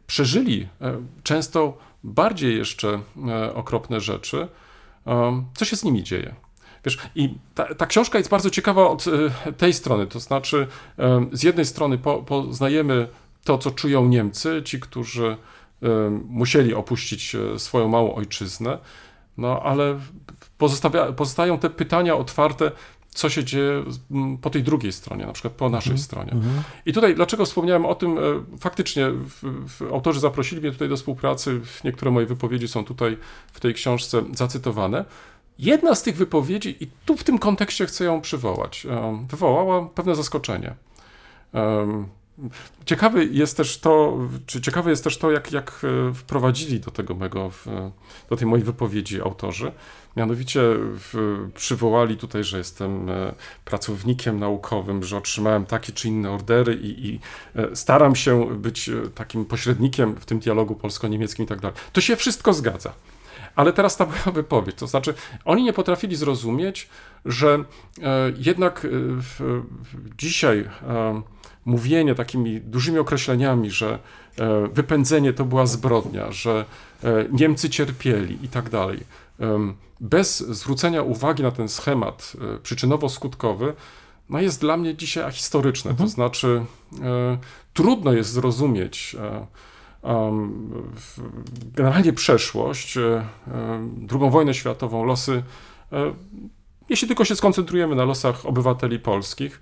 [0.07, 3.01] przeżyli e, często bardziej jeszcze
[3.55, 4.49] okropne rzeczy,
[5.55, 6.34] co się z nimi dzieje.
[6.84, 9.05] Wiesz, i ta, ta książka jest bardzo ciekawa od
[9.57, 10.66] tej strony, to znaczy
[11.32, 13.09] z jednej strony po, poznajemy
[13.45, 15.36] to, co czują Niemcy, ci, którzy
[16.29, 18.79] musieli opuścić e, swoją małą ojczyznę,
[19.37, 19.99] no ale
[20.59, 22.70] pozostawia, pozostają te pytania otwarte,
[23.11, 23.85] co się dzieje
[24.43, 26.33] po tej drugiej stronie, na przykład po naszej stronie.
[26.87, 28.20] I tutaj, dlaczego wspomniałem o tym, e,
[28.61, 33.16] faktycznie w, w, autorzy zaprosili mnie tutaj do współpracy, niektóre moje wypowiedzi są tutaj
[33.53, 35.05] w tej książce zacytowane.
[35.59, 40.14] Jedna z tych wypowiedzi, i tu w tym kontekście chcę ją przywołać, em, wywołała pewne
[40.14, 40.74] zaskoczenie.
[42.39, 42.51] Em,
[42.89, 47.14] Ciekawe jest też to, czy ciekawe jest też to, jak, jak e, wprowadzili do tego
[47.14, 47.51] mego,
[48.30, 49.72] do tej mojej wypowiedzi autorzy.
[50.16, 50.61] Mianowicie
[51.55, 53.34] przywołali tutaj, że jestem e,
[53.64, 57.20] pracownikiem naukowym, że otrzymałem takie czy inne ordery i, i
[57.57, 61.76] e, staram się być takim pośrednikiem w tym dialogu polsko-niemieckim i tak dalej.
[61.93, 62.93] To się wszystko zgadza.
[63.57, 65.14] Ale teraz ta moja wypowiedź, to znaczy
[65.45, 66.89] oni nie potrafili zrozumieć,
[67.24, 67.64] że
[68.36, 68.86] jednak
[70.18, 70.68] dzisiaj
[71.69, 73.99] mówienie takimi dużymi określeniami, że
[74.39, 76.64] e, wypędzenie to była zbrodnia, że
[77.05, 79.01] e, Niemcy cierpieli i tak dalej,
[80.01, 83.73] bez zwrócenia uwagi na ten schemat e, przyczynowo-skutkowy,
[84.31, 85.95] no jest dla mnie dzisiaj ahistoryczne.
[85.95, 86.64] To znaczy,
[87.75, 89.16] trudno jest zrozumieć
[91.77, 92.99] generalnie przeszłość,
[94.12, 95.43] II wojnę światową, losy,
[96.89, 99.61] jeśli tylko się skoncentrujemy na losach obywateli polskich,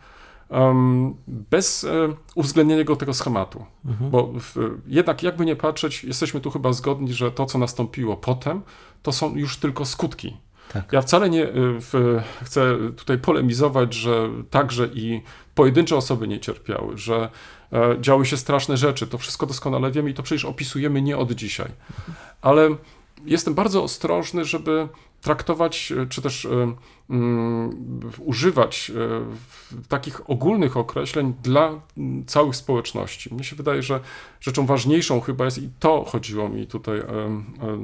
[1.27, 3.65] bez e, uwzględnienia go tego schematu.
[4.11, 4.55] Bo w,
[4.87, 8.63] jednak, jakby nie patrzeć, jesteśmy tu chyba zgodni, że to, co nastąpiło potem,
[9.03, 10.37] to są już tylko skutki.
[10.73, 10.93] Tak.
[10.93, 15.23] Ja wcale nie y, w, chcę tutaj polemizować, że także i
[15.55, 17.31] pojedyncze osoby nie cierpiały, że
[17.73, 19.07] e, działy się straszne rzeczy.
[19.07, 21.69] To wszystko doskonale wiemy i to przecież opisujemy nie od dzisiaj.
[22.43, 22.69] Ale
[23.25, 24.89] jestem bardzo ostrożny, żeby
[25.27, 26.75] traktować, e, czy też e,
[27.11, 33.35] mm, używać e, takich ogólnych określeń dla mm, całych społeczności.
[33.35, 34.01] Mnie się wydaje, że
[34.41, 37.03] rzeczą ważniejszą chyba jest, i to chodziło mi tutaj,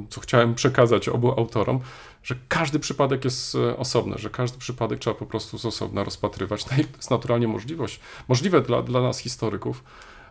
[0.09, 1.81] co chciałem przekazać obu autorom,
[2.23, 6.65] że każdy przypadek jest osobny, że każdy przypadek trzeba po prostu z osobna rozpatrywać.
[6.71, 9.85] No i to jest naturalnie możliwość, możliwe dla, dla nas historyków,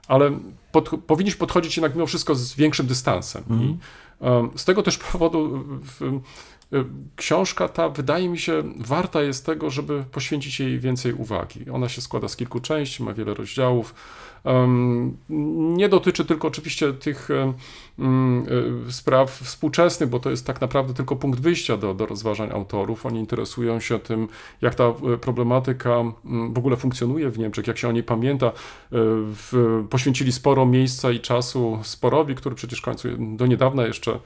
[0.07, 0.39] ale
[0.71, 3.43] pod, powinniśmy podchodzić jednak mimo wszystko z większym dystansem.
[3.49, 3.77] I
[4.25, 6.21] em, z tego też powodu w,
[7.15, 11.69] książka ta, wydaje mi się, warta jest tego, żeby poświęcić jej więcej uwagi.
[11.69, 13.95] Ona się składa z kilku części, ma wiele rozdziałów.
[15.29, 17.29] Nie dotyczy tylko oczywiście tych
[17.99, 18.45] mm,
[18.87, 23.05] e, spraw współczesnych, bo to jest tak naprawdę tylko punkt wyjścia do, do rozważań autorów.
[23.05, 24.27] Oni interesują się tym,
[24.61, 26.03] jak ta problematyka
[26.53, 28.51] w ogóle funkcjonuje w Niemczech, jak się o niej pamięta.
[29.89, 34.19] Poświęcili sporo miejsca i czasu sporowi, który przecież w końcu do niedawna jeszcze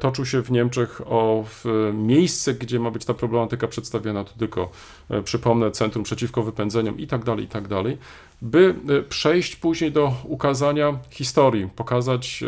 [0.00, 1.44] toczył się w Niemczech o
[1.92, 4.70] miejsce, gdzie ma być ta problematyka przedstawiona, to tylko
[5.10, 7.98] e, przypomnę, Centrum Przeciwko Wypędzeniom i tak dalej, i tak dalej,
[8.42, 12.46] by e, przejść później do ukazania historii, pokazać, e,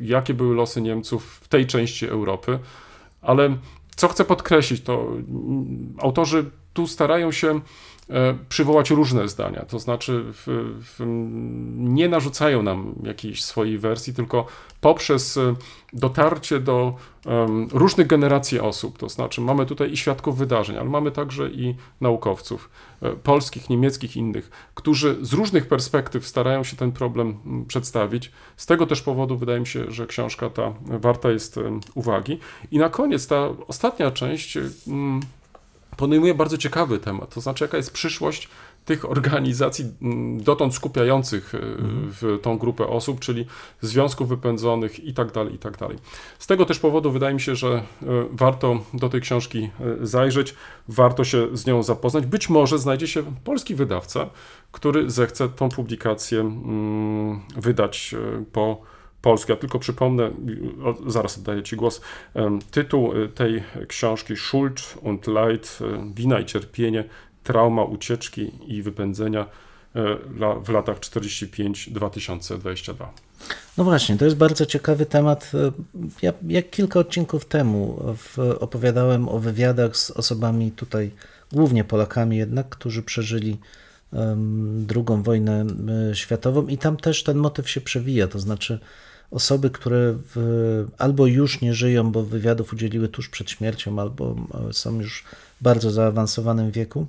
[0.00, 2.58] jakie były losy Niemców w tej części Europy,
[3.22, 3.56] ale
[3.96, 7.60] co chcę podkreślić, to mm, autorzy tu starają się
[8.48, 10.42] przywołać różne zdania, to znaczy w,
[10.98, 11.04] w,
[11.76, 14.46] nie narzucają nam jakiejś swojej wersji, tylko
[14.80, 15.54] poprzez e,
[15.92, 16.94] dotarcie do
[17.26, 21.74] em, różnych generacji osób, to znaczy mamy tutaj i świadków wydarzeń, ale mamy także i
[22.00, 22.70] naukowców
[23.02, 27.38] e, polskich, niemieckich, innych, którzy z różnych perspektyw starają się ten problem
[27.68, 28.32] przedstawić.
[28.56, 31.56] Z tego też powodu wydaje mi się, że książka ta warta jest
[31.94, 32.38] uwagi.
[32.70, 35.20] I na koniec ta ostatnia część mm,
[35.96, 38.48] podejmuje bardzo ciekawy temat, to znaczy jaka jest przyszłość
[38.84, 41.58] tych organizacji mm, dotąd skupiających y,
[42.20, 43.46] w tą grupę osób, czyli
[43.80, 45.98] związków wypędzonych i tak dalej, i tak dalej.
[46.38, 49.70] Z tego też powodu wydaje mi się, że y, warto do tej książki
[50.02, 50.54] y, zajrzeć,
[50.88, 52.26] warto się z nią zapoznać.
[52.26, 54.30] Być może znajdzie się polski wydawca,
[54.72, 58.14] który zechce tą publikację mm, wydać
[58.52, 58.82] po
[59.22, 59.52] polsku.
[59.52, 60.30] Ja tylko przypomnę,
[61.06, 62.00] zaraz oddaję Ci głos,
[62.70, 67.04] tytuł y, tej książki Schuld und Leid, y, wina i cierpienie,
[67.44, 69.46] trauma ucieczki i wypędzenia
[70.38, 73.06] la- w latach 45-2022.
[73.78, 75.52] No właśnie, to jest bardzo ciekawy temat.
[76.22, 81.10] Ja jak kilka odcinków temu w, opowiadałem o wywiadach z osobami tutaj,
[81.52, 83.58] głównie Polakami jednak, którzy przeżyli
[84.12, 85.66] um, drugą wojnę
[86.10, 88.78] e, światową i tam też ten motyw się przewija, to znaczy
[89.30, 94.36] osoby, które w, albo już nie żyją, bo wywiadów udzieliły tuż przed śmiercią, albo
[94.68, 95.24] e, są już
[95.60, 97.06] w bardzo zaawansowanym wieku,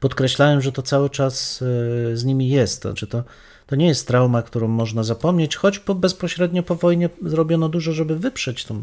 [0.00, 2.82] podkreślają, że to cały czas e, z nimi jest.
[2.82, 3.24] Znaczy to,
[3.66, 8.18] to nie jest trauma, którą można zapomnieć, choć po, bezpośrednio po wojnie zrobiono dużo, żeby
[8.18, 8.82] wyprzeć tą,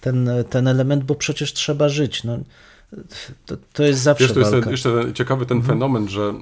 [0.00, 2.24] ten, ten element, bo przecież trzeba żyć.
[2.24, 2.38] No,
[3.46, 6.32] to, to jest zawsze Wiesz, to jest ten, jeszcze ten, ciekawy ten fenomen, że e,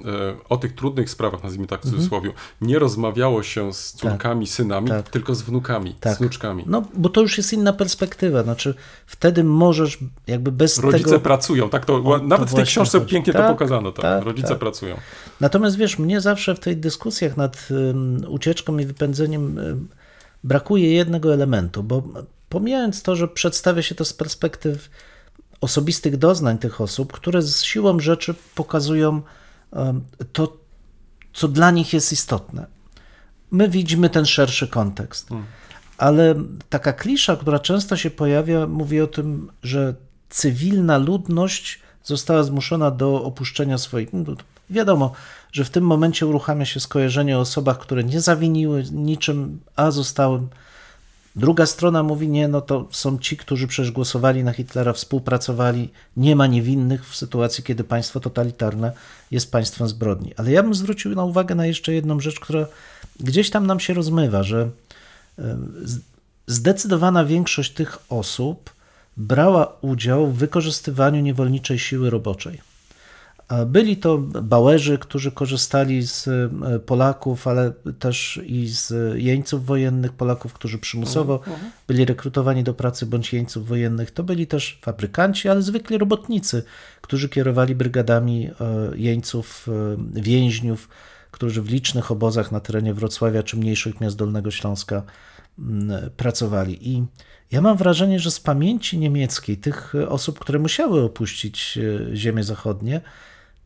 [0.48, 5.08] o tych trudnych sprawach, nazwijmy tak w cudzysłowie, nie rozmawiało się z córkami, synami, tak.
[5.08, 6.16] tylko z wnukami, Tak.
[6.16, 6.64] z wnuczkami.
[6.66, 8.42] No, bo to już jest inna perspektywa.
[8.42, 8.74] Znaczy,
[9.06, 11.20] wtedy możesz jakby bez Rodzice tego.
[11.20, 13.10] pracują, tak to, to nawet w tej książce chodzi.
[13.12, 14.58] pięknie Tak, to pokazano, tak, tak, rodzice tak.
[14.58, 14.96] pracują.
[15.40, 19.88] Natomiast wiesz, mnie zawsze w tej dyskusjach nad ym, ucieczką i wypędzeniem ym,
[20.44, 22.02] brakuje jednego elementu, bo
[22.48, 24.90] pomijając to, że przedstawia się to z perspektyw
[25.60, 29.22] osobistych doznań tych osób, które z siłą rzeczy pokazują
[30.32, 30.56] to,
[31.32, 32.66] co dla nich jest istotne.
[33.50, 35.28] My widzimy ten szerszy kontekst.
[35.98, 36.34] Ale
[36.68, 39.94] taka klisza, która często się pojawia, mówi o tym, że
[40.28, 44.12] cywilna ludność została zmuszona do opuszczenia swoich.
[44.12, 44.34] no,
[44.70, 45.12] Wiadomo,
[45.52, 50.40] że w tym momencie uruchamia się skojarzenie o osobach, które nie zawiniły niczym, a zostały
[51.40, 56.36] Druga strona mówi, nie, no to są ci, którzy przecież głosowali na Hitlera, współpracowali, nie
[56.36, 58.92] ma niewinnych w sytuacji, kiedy państwo totalitarne
[59.30, 60.34] jest państwem zbrodni.
[60.36, 62.66] Ale ja bym zwrócił na uwagę na jeszcze jedną rzecz, która
[63.20, 64.70] gdzieś tam nam się rozmywa, że
[65.38, 65.56] e,
[66.46, 68.70] zdecydowana większość tych osób
[69.16, 72.69] brała udział w wykorzystywaniu niewolniczej siły roboczej.
[73.66, 80.52] Byli to Bauerzy, którzy korzystali z e, Polaków, ale też i z jeńców wojennych, Polaków,
[80.52, 81.40] którzy przymusowo
[81.88, 84.10] byli rekrutowani do pracy, bądź jeńców wojennych.
[84.10, 86.62] To byli też fabrykanci, ale zwykli robotnicy,
[87.00, 88.52] którzy kierowali brygadami e,
[88.96, 90.88] jeńców, e, więźniów,
[91.30, 95.02] którzy w licznych obozach na terenie Wrocławia czy mniejszych miast Dolnego Śląska
[95.58, 96.88] mm, pracowali.
[96.90, 97.04] I
[97.50, 101.78] ja mam wrażenie, że z pamięci niemieckiej, tych osób, które musiały opuścić
[102.14, 103.00] ziemie zachodnie,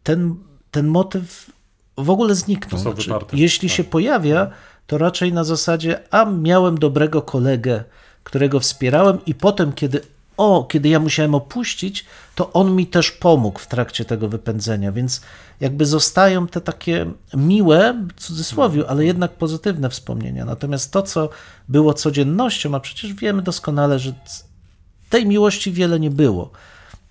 [0.05, 0.36] ten,
[0.70, 1.50] ten motyw
[1.98, 2.80] w ogóle zniknął.
[2.80, 4.50] Znaczy, jeśli się pojawia,
[4.86, 7.84] to raczej na zasadzie, a miałem dobrego kolegę,
[8.24, 10.00] którego wspierałem, i potem, kiedy
[10.36, 15.20] o, kiedy ja musiałem opuścić, to on mi też pomógł w trakcie tego wypędzenia, więc
[15.61, 20.44] jakby zostają te takie miłe, w cudzysłowie, ale jednak pozytywne wspomnienia.
[20.44, 21.28] Natomiast to, co
[21.68, 24.12] było codziennością, a przecież wiemy doskonale, że
[25.11, 26.50] tej miłości wiele nie było,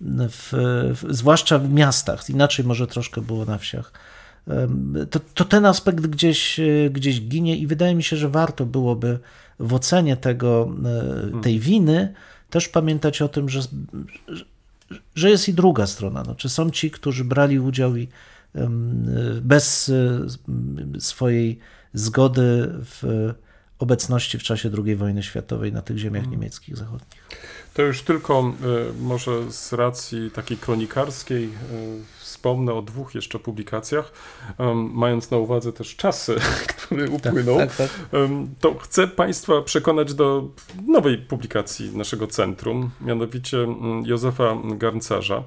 [0.01, 0.49] w,
[0.93, 3.91] w, zwłaszcza w miastach, inaczej może troszkę było na wsiach.
[5.09, 9.19] To, to ten aspekt gdzieś, e, gdzieś ginie i wydaje mi się, że warto byłoby
[9.59, 10.75] w ocenie tego,
[11.37, 12.13] e, tej winy
[12.49, 13.61] też pamiętać o tym, że,
[15.15, 16.23] że- jest i druga strona.
[16.27, 18.07] No, czy są ci, którzy brali udział i
[18.55, 19.05] em,
[19.41, 21.59] bez e, swojej
[21.93, 23.31] zgody w
[23.79, 27.23] obecności w czasie II wojny światowej na tych ziemiach niemieckich zachodnich.
[27.73, 28.53] To już tylko
[28.89, 31.49] y, może z racji takiej kronikarskiej y,
[32.19, 34.11] wspomnę o dwóch jeszcze publikacjach,
[34.57, 36.35] em, mając na uwadze też czasy,
[36.77, 37.57] który upłynął.
[37.57, 37.89] tak, tak.
[38.11, 40.47] Em, To chcę Państwa przekonać do
[40.87, 45.43] nowej publikacji naszego centrum, mianowicie mm, Józefa Garncarza.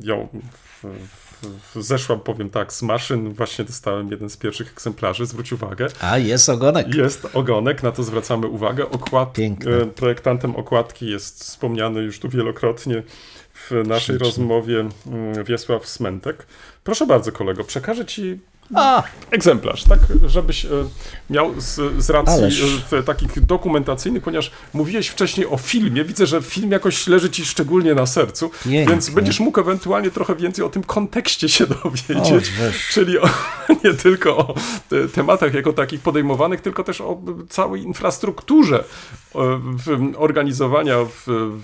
[0.03, 1.24] ją w, w
[1.75, 3.33] zeszłam, powiem tak, z maszyn.
[3.33, 5.87] Właśnie dostałem jeden z pierwszych egzemplarzy, zwróć uwagę.
[6.01, 6.95] A, jest ogonek.
[6.95, 8.89] Jest ogonek, na to zwracamy uwagę.
[8.89, 9.85] Okład, Piękne.
[9.85, 13.03] projektantem okładki jest wspomniany już tu wielokrotnie
[13.53, 14.25] w naszej Ślicznie.
[14.25, 16.45] rozmowie mm, Wiesław Smentek.
[16.83, 18.39] Proszę bardzo, kolego, przekażę Ci
[18.73, 20.69] A, egzemplarz, tak, żebyś e,
[21.29, 22.63] miał z, z racji Ależ.
[22.91, 27.95] e, takich dokumentacyjnych, ponieważ mówiłeś wcześniej o filmie, widzę, że film jakoś leży ci szczególnie
[27.95, 28.85] na sercu, Pięknie.
[28.85, 33.29] więc będziesz mógł ewentualnie trochę więcej o tym kontekście się dowiedzieć, O, czyli o,
[33.83, 34.53] nie tylko o
[34.89, 38.83] te, tematach jako takich podejmowanych, tylko też o całej infrastrukturze e,
[39.85, 40.95] w, organizowania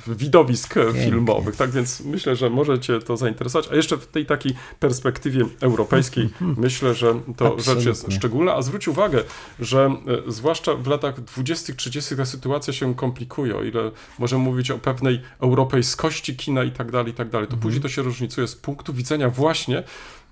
[0.08, 4.56] widowisk filmowych, tak więc myślę, że może cię to zainteresować, a jeszcze w tej takiej
[4.80, 8.16] perspektywie europejskiej myślę, że to rzecz jest Absolutnie.
[8.16, 9.24] szczególna, a zwróć uwagę,
[9.60, 9.96] że
[10.28, 12.16] e, zwłaszcza w latach 20., 30.
[12.16, 17.12] ta sytuacja się komplikuje, o ile możemy mówić o pewnej europejskości kina i tak dalej,
[17.12, 19.78] i tak dalej, to później to się różnicuje z punktu widzenia właśnie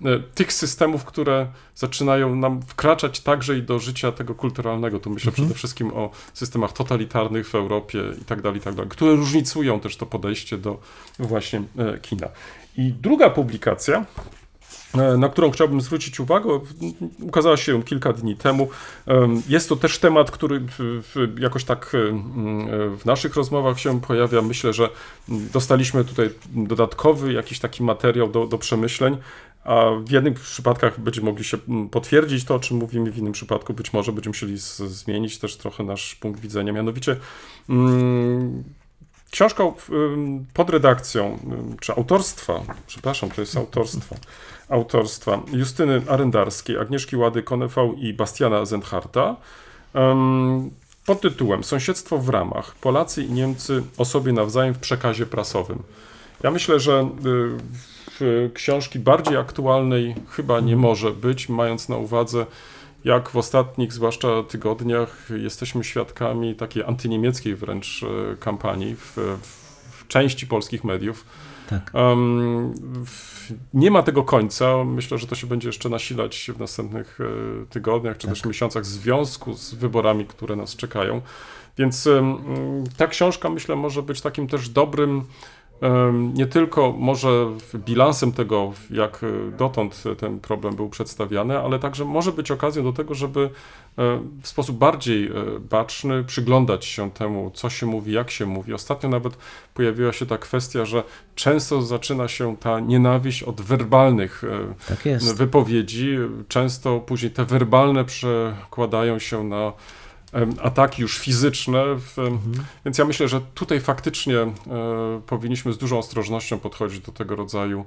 [0.04, 5.00] e, tych systemów, które zaczynają nam wkraczać także i do życia tego kulturalnego.
[5.00, 8.90] Tu myślę przede wszystkim o systemach totalitarnych w Europie i tak dalej, i tak dalej,
[8.90, 10.80] które różnicują też to podejście do
[11.18, 12.28] właśnie e, kina.
[12.76, 14.06] I druga publikacja,
[15.18, 16.60] na którą chciałbym zwrócić uwagę,
[17.22, 18.68] ukazała się kilka dni temu.
[19.06, 20.62] Em, Jest to też temat, który
[21.38, 21.92] jakoś tak
[22.96, 24.42] w naszych rozmowach się pojawia.
[24.42, 24.88] Myślę, że
[25.28, 29.16] dostaliśmy tutaj dodatkowy jakiś taki materiał do, do przemyśleń.
[29.64, 31.58] A w jednych przypadkach będziemy mogli się
[31.90, 35.56] potwierdzić to, o czym mówimy, w innym przypadku być może będziemy musieli z, zmienić też
[35.56, 36.72] trochę nasz punkt widzenia.
[36.72, 37.16] Mianowicie
[37.68, 38.64] mm,
[39.30, 39.64] książka
[40.54, 41.38] pod redakcją,
[41.80, 44.16] czy autorstwa, przepraszam, to jest autorstwa,
[44.70, 49.36] autorstwa Justyny Arendarskiej, Agnieszki Łady Konewał i Bastiana Zendharta
[51.06, 52.74] pod tytułem Sąsiedztwo w ramach.
[52.74, 55.82] Polacy i Niemcy o sobie nawzajem w przekazie prasowym.
[56.42, 57.08] Ja myślę, że
[58.20, 62.46] y, książki bardziej aktualnej chyba nie może być, mając na uwadze,
[63.04, 69.16] jak w ostatnich, zwłaszcza tygodniach, jesteśmy świadkami takiej antyniemieckiej wręcz e, kampanii w,
[69.90, 71.24] w części polskich mediów.
[71.70, 71.92] Tak.
[73.04, 74.84] W- nie ma tego końca.
[74.84, 78.86] Myślę, że to się będzie jeszcze nasilać w następnych e, tygodniach czy też miesiącach w
[78.86, 81.20] związku z wyborami, które nas czekają.
[81.78, 82.36] Więc em,
[82.96, 85.24] ta książka, myślę, może być takim też dobrym
[86.34, 92.32] nie tylko może bilansem tego, jak e, dotąd ten problem był przedstawiany, ale także może
[92.32, 93.40] być okazją do tego, żeby
[93.98, 95.32] e, w sposób bardziej e,
[95.70, 98.74] baczny przyglądać się temu, co się mówi, jak się mówi.
[98.74, 99.36] Ostatnio nawet
[99.74, 101.02] pojawiła się ta kwestia, że
[101.34, 104.42] często zaczyna się ta nienawiść od werbalnych
[104.88, 106.16] Tak wypowiedzi.
[106.48, 109.72] Często później te werbalne przekładają się na
[110.62, 111.82] ataki już fizyczne.
[111.82, 112.38] Em,
[112.84, 114.52] Więc ja myślę, że tutaj faktycznie e,
[115.26, 117.84] powinniśmy z dużą ostrożnością podchodzić do tego rodzaju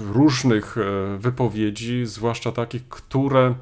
[0.00, 3.54] różnych e, wypowiedzi, zwłaszcza takich, które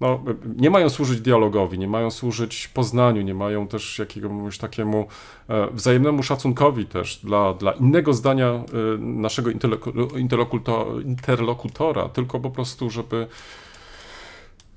[0.00, 0.24] no,
[0.56, 5.06] nie mają służyć dialogowi, nie mają służyć poznaniu, nie mają też jakiemuś takiemu
[5.48, 8.64] e, wzajemnemu szacunkowi też dla, dla innego zdania
[8.98, 13.26] naszego interloku- interlokuto- interlokutora, tylko po prostu, żeby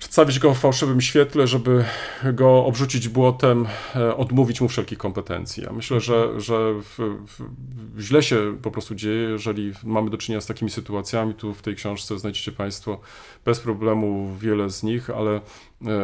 [0.03, 1.85] przedstawić go w fałszywym świetle, żeby
[2.33, 5.63] go obrzucić błotem, e, odmówić mu wszelkich kompetencji.
[5.63, 6.97] Ja myślę, że, że w,
[7.27, 11.33] w, źle się po prostu dzieje, jeżeli mamy do czynienia z takimi sytuacjami.
[11.33, 12.99] Tu w tej książce znajdziecie Państwo
[13.45, 15.41] bez problemu wiele z nich, ale e,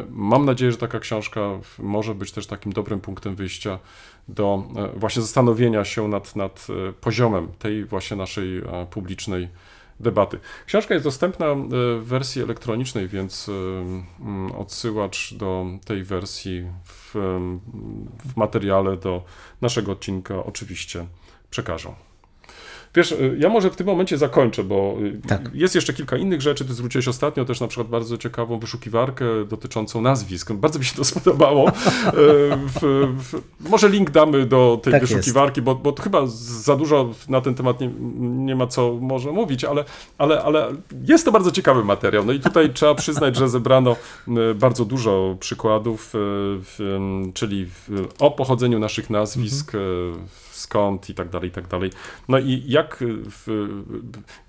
[0.09, 1.41] mam nadzieję, że taka książka
[1.79, 3.79] może być też takim dobrym punktem wyjścia
[4.27, 6.67] do e, właśnie zastanowienia się nad, nad
[7.01, 9.49] poziomem tej właśnie naszej publicznej
[9.99, 10.39] debaty.
[10.65, 11.55] Książka jest dostępna e,
[11.99, 17.59] w wersji elektronicznej, więc e, mm, odsyłacz do tej wersji w, em,
[18.25, 19.23] w materiale do
[19.61, 21.05] naszego odcinka oczywiście
[21.49, 22.08] przekażą.
[22.95, 25.49] Wiesz, ja może w tym momencie zakończę, bo e, Tak.
[25.53, 26.65] jest jeszcze kilka innych rzeczy.
[26.65, 30.53] Ty zwróciłeś ostatnio też na przykład bardzo ciekawą wyszukiwarkę dotyczącą nazwisk.
[30.53, 31.67] Bardzo mi się to spodobało.
[31.67, 31.71] E,
[32.67, 32.79] W,
[33.17, 37.55] w, może link damy do tej Tak wyszukiwarki, bo, bo chyba za dużo na ten
[37.55, 39.85] temat nie, nie ma co może mówić, ale,
[40.17, 40.71] ale, ale
[41.07, 42.25] jest to bardzo ciekawy materiał.
[42.25, 43.95] No i tutaj trzeba przyznać, że zebrano
[44.27, 46.97] e, bardzo dużo przykładów, w,
[47.33, 47.67] czyli
[48.19, 49.79] o pochodzeniu naszych nazwisk, e,
[50.59, 51.91] skąd i tak dalej, i tak dalej.
[52.27, 53.67] No i jak, e, w,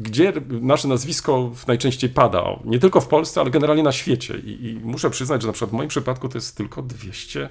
[0.00, 2.44] gdzie nasze nazwisko najczęściej pada?
[2.64, 4.38] Nie tylko w Polsce, ale generalnie na świecie.
[4.38, 7.48] I, I muszę przyznać, że na przykład w moim przypadku to jest tylko 200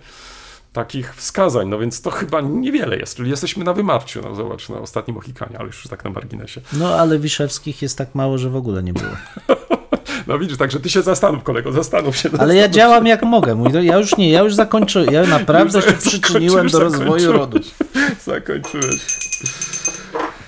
[0.74, 4.80] takich wskazań, no więc to chyba niewiele jest, czyli jesteśmy na wymarciu, no zobacz, na
[4.80, 6.62] ostatnim Mohikanie, ale już tak na marginesie.
[6.74, 9.12] No ale Wiszewskich jest tak mało, że w ogóle nie było.
[10.30, 12.30] No widzisz, także ty się zastanów, kolego, zastanów się.
[12.40, 13.56] Ale ja zastanów działam jak mogę.
[13.56, 15.14] Mój, ja już nie, ja już zakończyłem.
[15.14, 17.60] Ja naprawdę Już się przyczyniłem do rozwoju rodu.
[18.26, 19.06] Zakończyłeś.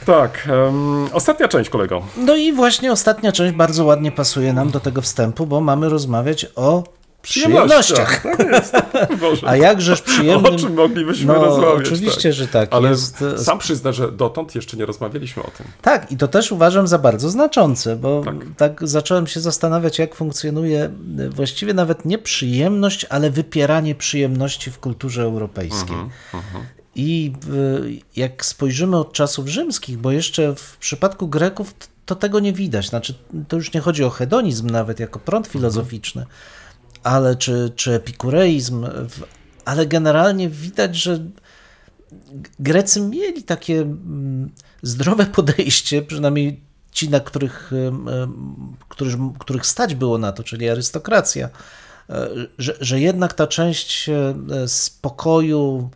[0.05, 2.01] Tak, em, ostatnia część, kolego.
[2.17, 6.47] No i właśnie ostatnia część bardzo ładnie pasuje nam do tego wstępu, bo mamy rozmawiać
[6.55, 6.83] o
[7.21, 8.23] przyjemnościach.
[8.23, 8.73] Tak jest.
[9.21, 9.47] Boże.
[9.49, 10.55] A jakżeż przyjemnym...
[10.55, 11.87] O czym moglibyśmy No, rozmawiać?
[11.87, 12.33] oczywiście, tak.
[12.33, 12.73] że tak.
[12.73, 15.65] Ale Jest, e, sam przyzna, że dotąd jeszcze nie rozmawialiśmy o tym.
[15.81, 18.35] Tak, i to też uważam za bardzo znaczące, bo Tak.
[18.57, 18.87] tak.
[18.87, 25.23] zacząłem się zastanawiać, jak funkcjonuje y, właściwie nawet nie przyjemność, ale wypieranie przyjemności w kulturze
[25.23, 25.97] europejskiej.
[26.95, 31.73] I y, jak spojrzymy od czasów rzymskich, bo jeszcze w przypadku Greków
[32.05, 32.89] to tego nie widać.
[32.89, 33.13] Znaczy,
[33.47, 36.25] to już nie chodzi o hedonizm nawet jako prąd filozoficzny,
[37.03, 38.85] ale czy, czy epikureizm,
[39.65, 41.19] ale generalnie widać, że
[42.59, 44.49] Grecy mieli takie mm,
[44.81, 48.55] zdrowe podejście, przynajmniej ci, na których, em, em,
[48.89, 51.49] których, których stać było na to, czyli arystokracja,
[52.09, 54.09] e, że, że jednak ta część
[54.67, 55.89] spokoju,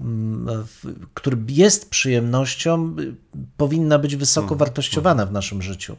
[0.00, 0.66] mm,
[1.14, 3.14] który jest przyjemnością, y,
[3.56, 5.96] powinna być wysoko wartościowana w naszym życiu.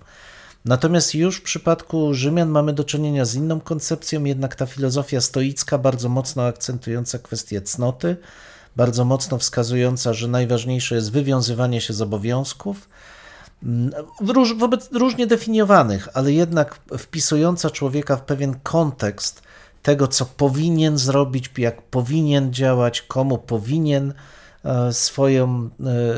[0.66, 5.78] Natomiast już w przypadku Rzymian mamy do czynienia z inną koncepcją, jednak ta filozofia stoicka
[5.78, 8.18] bardzo mocno akcentująca kwestię cnoty,
[8.76, 12.90] bardzo mocno wskazująca, że najważniejsze jest wywiązywanie się z obowiązków,
[13.64, 19.42] mm, róż, wobec różnie definiowanych, ale jednak wpisująca człowieka w pewien kontekst
[19.84, 24.14] tego, co powinien zrobić, jak powinien działać, komu powinien
[24.66, 25.70] e, swoją,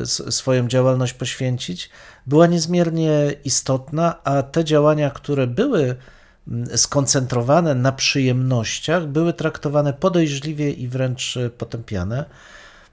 [0.02, 1.90] e, swoją działalność poświęcić,
[2.28, 5.96] była niezmiernie istotna, a te działania, które były
[6.48, 12.26] mm, skoncentrowane na przyjemnościach, były traktowane podejrzliwie i wręcz e, potępiane.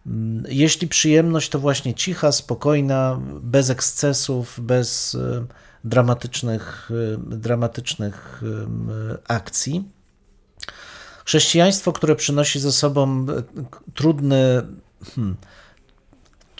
[0.07, 5.45] Mm, Jeśli przyjemność to właśnie cicha, spokojna, bez ekscesów, bez e,
[5.85, 8.43] dramatycznych, e, dramatycznych
[9.28, 9.85] akcji.
[11.24, 13.26] Chrześcijaństwo, które przynosi ze sobą
[13.95, 14.62] trudny,
[15.14, 15.37] hmm,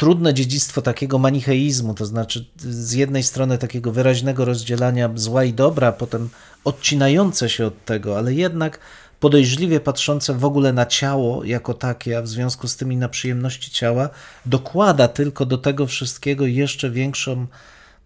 [0.01, 5.93] trudne dziedzictwo takiego manicheizmu, to znaczy z jednej strony takiego wyraźnego rozdzielania zła i dobra,
[5.93, 6.29] potem
[6.65, 8.79] odcinające się od tego, ale jednak
[9.21, 13.09] podejrzliwie patrzące w ogóle na ciało jako takie, a w związku z tym i na
[13.09, 14.09] przyjemności ciała,
[14.47, 17.47] dokłada tylko do tego wszystkiego jeszcze większą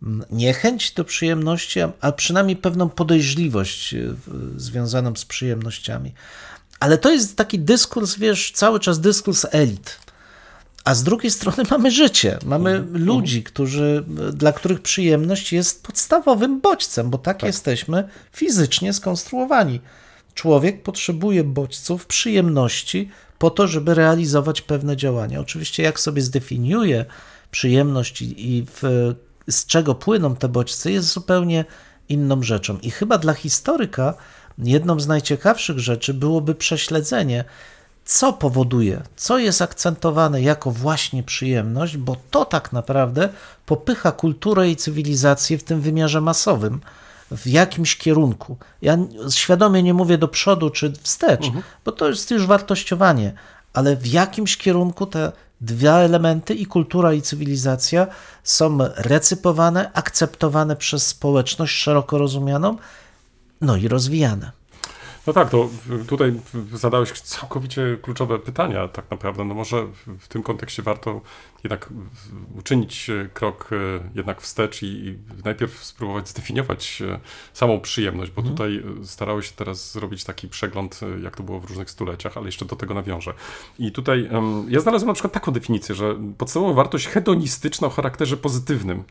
[0.03, 6.14] mm, niechęć do przyjemności, a- przynajmniej pewną podejrzliwość w- związaną z przyjemnościami.
[6.80, 10.04] Ale to jest taki dyskurs, wiesz, cały czas dyskurs elit.
[10.85, 17.11] A z drugiej strony mamy życie, mamy ludzi, którzy, dla których przyjemność jest podstawowym bodźcem,
[17.11, 19.80] bo tak, jesteśmy fizycznie skonstruowani.
[20.35, 25.41] Człowiek potrzebuje bodźców, przyjemności po to, żeby realizować pewne działania.
[25.41, 27.05] Oczywiście, jak sobie zdefiniuje
[27.51, 29.14] przyjemność i, i w,
[29.49, 31.64] z czego płyną te bodźce, jest zupełnie
[32.09, 32.78] inną rzeczą.
[32.78, 34.14] I chyba dla historyka
[34.59, 37.45] jedną z najciekawszych rzeczy byłoby prześledzenie,
[38.05, 43.29] co powoduje, co jest akcentowane jako właśnie przyjemność, bo to tak naprawdę
[43.67, 46.81] popycha kulturę i cywilizację w tym wymiarze masowym
[47.31, 48.57] w jakimś kierunku.
[48.83, 48.99] Ja
[49.31, 51.51] świadomie nie mówię do przodu czy wstecz,
[51.85, 53.33] bo to jest już wartościowanie,
[53.73, 58.07] ale w jakimś kierunku te dwa elementy, i kultura, i cywilizacja,
[58.43, 62.77] są recypowane, akceptowane przez społeczność szeroko rozumianą,
[63.61, 64.51] no i rozwijane.
[65.27, 65.68] No tak, to
[66.09, 66.41] tutaj
[66.72, 69.45] zadałeś całkowicie kluczowe pytania tak naprawdę.
[69.45, 69.87] No może
[70.20, 71.20] w tym kontekście warto
[71.65, 71.91] jednak
[72.59, 73.77] uczynić krok e,
[74.15, 77.21] jednak wstecz i najpierw spróbować zdefiniować e,
[77.53, 78.57] samą przyjemność, bo Mhm.
[78.57, 82.47] tutaj starałeś się teraz zrobić taki przegląd, e, jak to było w różnych stuleciach, ale
[82.47, 83.35] jeszcze do tego nawiążę.
[83.79, 84.29] I tutaj
[84.69, 89.05] ja znalazłem na przykład taką definicję, że podstawową wartość hedonistyczna o charakterze pozytywnym,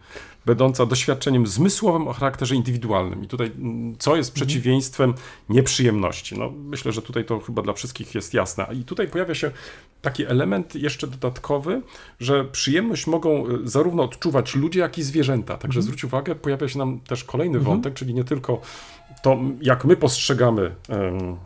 [0.46, 3.24] będąca doświadczeniem zmysłowym o charakterze indywidualnym.
[3.24, 5.14] I tutaj mm, co jest przeciwieństwem
[5.50, 6.40] nieprzyjemności?
[6.40, 8.68] No, myślę, że tutaj to chyba dla wszystkich jest jasne.
[8.74, 9.52] I tutaj pojawia się
[10.04, 11.82] taki element jeszcze dodatkowy,
[12.20, 15.58] że przyjemność mogą y, zarówno odczuwać ludzie, jak i zwierzęta.
[15.58, 18.62] Także zwróć uwagę, pojawia się nam też kolejny wątek, czyli nie tylko
[19.24, 21.38] to, jak my postrzegamy em,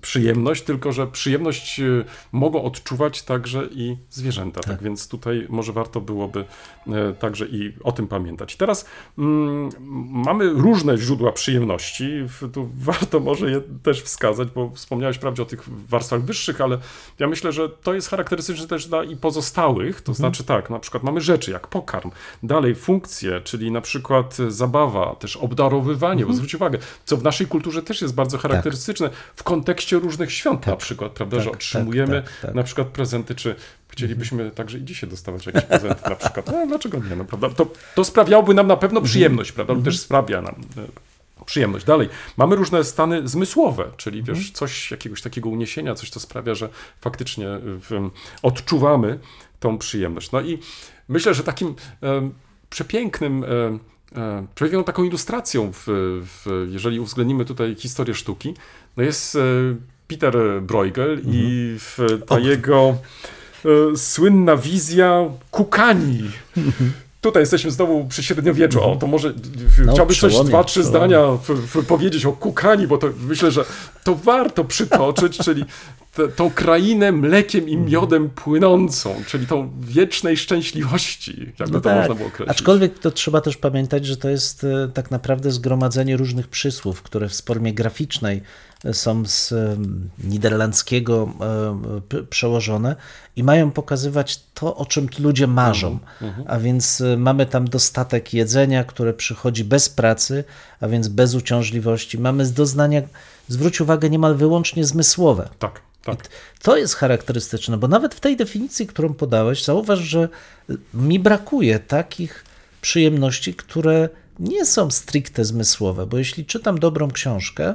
[0.00, 4.60] przyjemność, tylko że przyjemność y, mogą odczuwać także i zwierzęta.
[4.60, 6.44] Tak, więc tutaj może warto byłoby
[6.86, 8.56] e, także i o tym pamiętać.
[8.56, 8.86] Teraz
[9.18, 9.68] mm,
[10.10, 12.10] mamy różne źródła przyjemności.
[12.52, 16.78] Tu warto może je też wskazać, bo wspomniałeś wprawdzie o tych warstwach wyższych, ale
[17.18, 20.00] ja myślę, że to jest charakterystyczne też dla i pozostałych.
[20.00, 22.10] To znaczy tak, na przykład mamy rzeczy jak pokarm,
[22.42, 27.46] dalej funkcje, czyli na przykład e, zabawa, też obdarowywanie, bo zwróć uwagę, co w naszej
[27.46, 32.22] kulturze też jest bardzo charakterystyczne w kontekście różnych świąt na przykład, prawda, że tak, otrzymujemy
[32.22, 32.54] tak, tak.
[32.54, 33.54] na przykład prezenty, czy
[33.88, 36.46] chcielibyśmy także i dzisiaj dostawać jakieś prezenty na przykład.
[36.46, 37.50] No, dlaczego nie, no, prawda?
[37.50, 39.72] To, to sprawiałoby nam na pewno przyjemność, prawda?
[39.72, 41.84] Lub też sprawia nam e, przyjemność.
[41.84, 46.68] Dalej, mamy różne stany zmysłowe, czyli wiesz, coś, jakiegoś takiego uniesienia, coś, co sprawia, że
[47.00, 48.10] faktycznie w,
[48.42, 49.18] odczuwamy
[49.60, 50.32] tą przyjemność.
[50.32, 50.58] No i
[51.08, 52.30] myślę, że takim e,
[52.70, 53.48] przepięknym, e,
[54.16, 58.54] e, przepiękną taką ilustracją, w, w, jeżeli uwzględnimy tutaj historię sztuki,
[58.96, 59.40] no jest e,
[60.08, 62.96] Peter Bruegel i w, ta jego
[63.64, 66.30] e, słynna wizja kukani.
[67.22, 68.82] Tutaj jesteśmy znowu przy średniowieczu.
[68.84, 69.34] O, to może
[69.86, 71.08] No, chciałbyś coś, dwa, trzy przełomie.
[71.08, 71.38] zdania
[71.88, 73.64] powiedzieć o kukani, bo to myślę, że
[74.04, 75.64] to warto przytoczyć, czyli
[76.14, 82.28] te, tą krainę mlekiem i miodem płynącą, czyli tą wiecznej szczęśliwości, jakby to można było
[82.28, 82.38] określić.
[82.40, 82.48] No tak.
[82.56, 87.28] Aczkolwiek to trzeba też pamiętać, że to jest e, tak naprawdę zgromadzenie różnych przysłów, które
[87.28, 88.42] w formie graficznej
[88.92, 89.76] są z e,
[90.24, 91.32] niderlandzkiego
[92.14, 92.96] e, przełożone
[93.36, 95.98] i mają pokazywać to, o czym ludzie marzą.
[96.22, 100.44] Mhm, A więc e, mamy tam dostatek jedzenia, które przychodzi bez pracy,
[100.80, 102.18] a więc bez uciążliwości.
[102.18, 103.02] Mamy doznania,
[103.48, 105.48] zwróć uwagę, niemal wyłącznie zmysłowe.
[105.58, 106.28] Tak, tak.
[106.62, 110.28] To jest charakterystyczne, bo nawet w tej definicji, którą podałeś, zauważ, że
[110.94, 112.44] mi brakuje takich
[112.80, 114.08] przyjemności, które
[114.38, 117.74] nie są stricte zmysłowe, bo jeśli czytam dobrą książkę,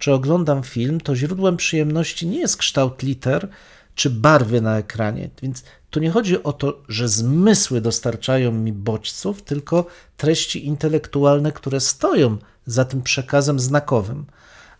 [0.00, 3.48] czy oglądam film, to źródłem przyjemności nie jest kształt liter
[3.94, 5.30] czy barwy na ekranie.
[5.42, 9.86] Więc tu nie chodzi o to, że zmysły dostarczają mi bodźców, tylko
[10.16, 12.36] treści intelektualne, które stoją
[12.66, 14.24] za tym przekazem znakowym.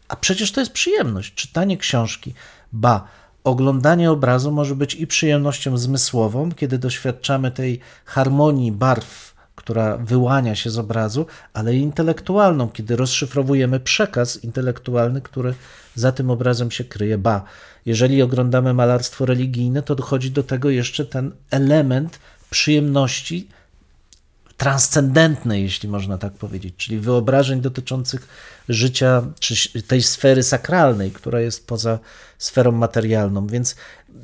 [0.09, 2.35] A przecież to jest przyjemność, czytanie książki.
[2.73, 3.09] Ba,
[3.45, 9.30] oglądanie obrazu może być i przyjemnością zmysłową, kiedy doświadczamy tej harmonii barw,
[9.71, 15.55] która wyłania się z obrazu, ale i intelektualną, kiedy rozszyfrowujemy przekaz intelektualny, który
[15.95, 17.19] za tym obrazem się kryje.
[17.19, 17.45] Ba,
[17.87, 22.19] jeżeli oglądamy malarstwo religijne, to dochodzi do tego jeszcze ten element
[22.51, 23.49] przyjemności
[24.57, 28.29] transcendentne, jeśli można tak powiedzieć, czyli wyobrażeń dotyczących
[28.69, 31.99] życia, czy tej sfery sakralnej, która jest poza
[32.39, 33.47] sferą materialną.
[33.47, 33.77] Więc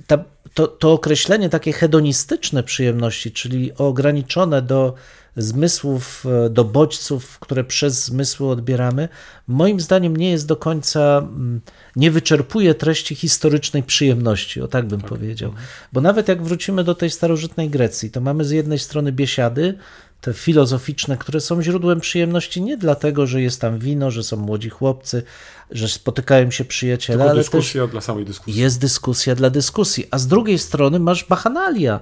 [0.07, 0.19] ta,
[0.55, 4.95] to, to określenie takie hedonistyczne przyjemności, czyli ograniczone do
[5.37, 9.09] zmysłów, e, do bodźców, które przez zmysły odbieramy,
[9.49, 11.61] moim zdaniem nie jest do końca, mm,
[11.97, 15.53] nie wyczerpuje treści historycznej przyjemności, o tak bym powiedział.
[15.93, 19.79] Bo nawet jak wrócimy do tej starożytnej Grecji, to mamy z jednej strony biesiady,
[20.21, 24.71] te filozoficzne, które są źródłem przyjemności nie dlatego, że jest tam wino, że są młodzi
[24.71, 25.23] chłopcy,
[25.71, 28.61] że spotykają się przyjaciele, Tylko ale też dyskusja dla samej dyskusji.
[28.61, 32.01] jest dyskusja dla dyskusji, a z drugiej strony masz bachanalia,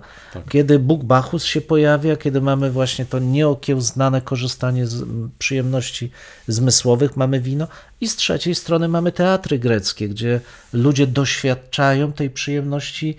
[0.48, 5.04] kiedy Bóg Bacchus się pojawia, kiedy mamy właśnie to nieokiełznane korzystanie z
[5.38, 6.10] przyjemności
[6.48, 7.68] zmysłowych, mamy wino.
[8.00, 10.40] I z trzeciej strony mamy teatry greckie, gdzie
[10.72, 13.16] ludzie doświadczają tej przyjemności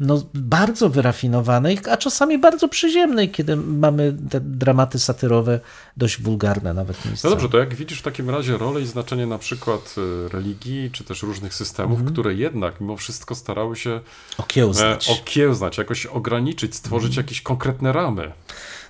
[0.00, 5.60] no, bardzo wyrafinowanej, a czasami bardzo przyziemnej, kiedy mamy te dramaty satyrowe,
[5.96, 7.30] dość wulgarne nawet No miejsca.
[7.30, 11.04] dobrze, to jak widzisz w takim razie rolę i znaczenie na przykład e, religii, czy
[11.04, 12.12] też różnych systemów, Mhm.
[12.12, 14.00] które jednak mimo wszystko starały się
[14.38, 15.08] Okiełznać.
[15.08, 17.24] e, okiełznać, jakoś ograniczyć, stworzyć Mhm.
[17.26, 18.32] jakieś konkretne ramy.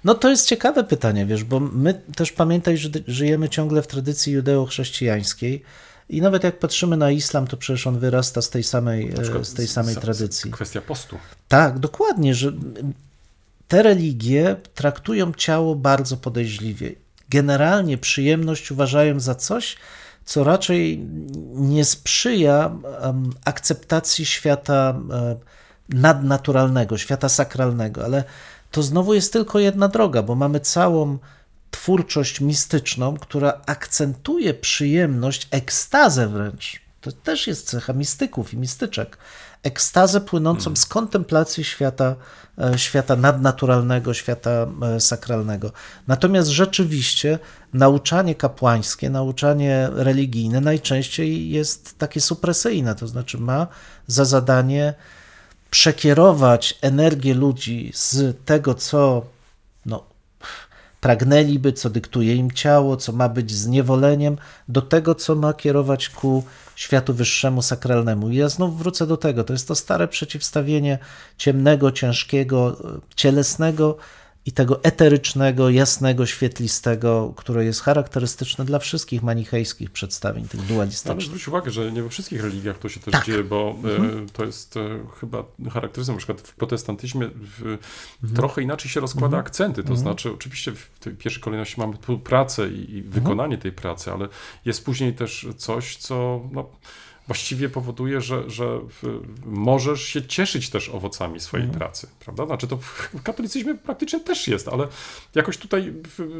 [0.04, 4.32] No to jest ciekawe pytanie, wiesz, bo my też pamiętaj, że żyjemy ciągle w tradycji
[4.32, 5.60] judeo-chrześcijańskiej
[6.08, 9.54] i nawet jak patrzymy na islam, to przecież on wyrasta z tej samej, e, z
[9.54, 10.50] tej samej z- tradycji.
[10.50, 11.18] Kwestia postu.
[11.48, 12.52] Tak, dokładnie, że
[13.68, 16.92] te religie traktują ciało bardzo podejrzliwie.
[17.30, 19.76] Generalnie przyjemność uważają za coś,
[20.24, 20.98] co raczej
[21.54, 22.76] nie sprzyja
[23.44, 25.36] akceptacji świata e,
[25.88, 28.24] nadnaturalnego, świata sakralnego, ale
[28.70, 31.18] to znowu jest tylko jedna droga, bo mamy całą
[31.74, 36.80] twórczość mistyczną, która akcentuje przyjemność, ekstazę wręcz.
[37.00, 39.18] To też jest cecha mistyków i mistyczek.
[39.62, 42.16] Ekstazę płynącą z kontemplacji świata,
[42.58, 45.72] e, świata nadnaturalnego, świata e, sakralnego.
[46.08, 47.38] Natomiast rzeczywiście
[47.72, 53.66] nauczanie kapłańskie, nauczanie religijne najczęściej jest takie supresyjne, to znaczy ma
[54.06, 54.94] za zadanie
[55.70, 59.22] przekierować energię ludzi z tego, co
[59.86, 60.13] no,
[61.04, 64.36] pragnęliby, co dyktuje im ciało, co ma być zniewoleniem,
[64.68, 66.44] do tego, co ma kierować ku
[66.76, 68.30] światu wyższemu, sakralnemu.
[68.30, 69.44] I ja znów wrócę do tego.
[69.44, 70.98] To jest to stare przeciwstawienie
[71.36, 72.76] ciemnego, ciężkiego,
[73.16, 73.96] cielesnego
[74.46, 81.26] i tego eterycznego, jasnego, świetlistego, które jest charakterystyczne dla wszystkich manichejskich przedstawień, tych Ale dualistycznych.
[81.26, 83.26] zwróć uwagę, że nie we wszystkich religiach to się też Tak.
[83.26, 84.80] dzieje, bo e, to jest e,
[85.20, 86.14] chyba charakterystyczne.
[86.14, 87.78] Na przykład w protestantyzmie w,
[88.34, 89.84] trochę inaczej się rozkłada akcenty.
[89.84, 94.28] To znaczy, oczywiście w tej pierwszej kolejności mamy pracę i, i wykonanie tej pracy, ale
[94.64, 96.68] jest później też coś, co no,
[97.26, 98.80] właściwie powoduje, że, że
[99.46, 102.46] możesz się cieszyć też owocami swojej pracy, prawda?
[102.46, 104.88] Znaczy to w katolicyzmie praktycznie też jest, ale
[105.34, 105.92] jakoś tutaj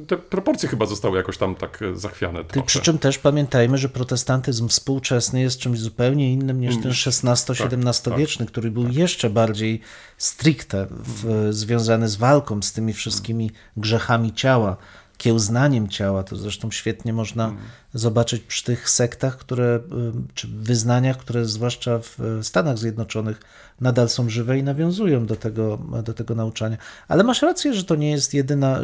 [0.07, 2.67] te proporcje chyba zostały jakoś tam tak e, zachwiane trochę.
[2.67, 8.17] przy czym też pamiętajmy, że protestantyzm współczesny jest czymś zupełnie innym niż ten Niż- XVI-XVII
[8.17, 9.81] wieczny, który był jeszcze bardziej
[10.19, 14.77] stricte w, związany z walką z tymi wszystkimi grzechami ciała,
[15.17, 16.23] kiełznaniem ciała.
[16.23, 17.55] To zresztą świetnie można
[17.95, 23.41] zobaczyć przy tych sektach, które, ym, czy wyznaniach, które zwłaszcza w Stanach Zjednoczonych
[23.81, 26.77] nadal są żywe i nawiązują do tego, do tego nauczania.
[27.09, 28.81] Ale masz rację, że to nie jest jedyna,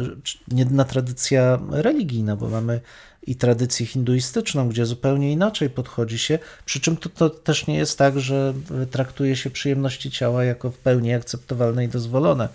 [0.55, 2.81] jedyna tradycja religijna, bo mamy
[3.27, 7.97] i tradycję hinduistyczną, gdzie zupełnie inaczej podchodzi się, przy czym to, to też nie jest
[7.97, 8.53] tak, że
[8.91, 12.49] traktuje się przyjemności ciała jako w pełni akceptowalne i dozwolone.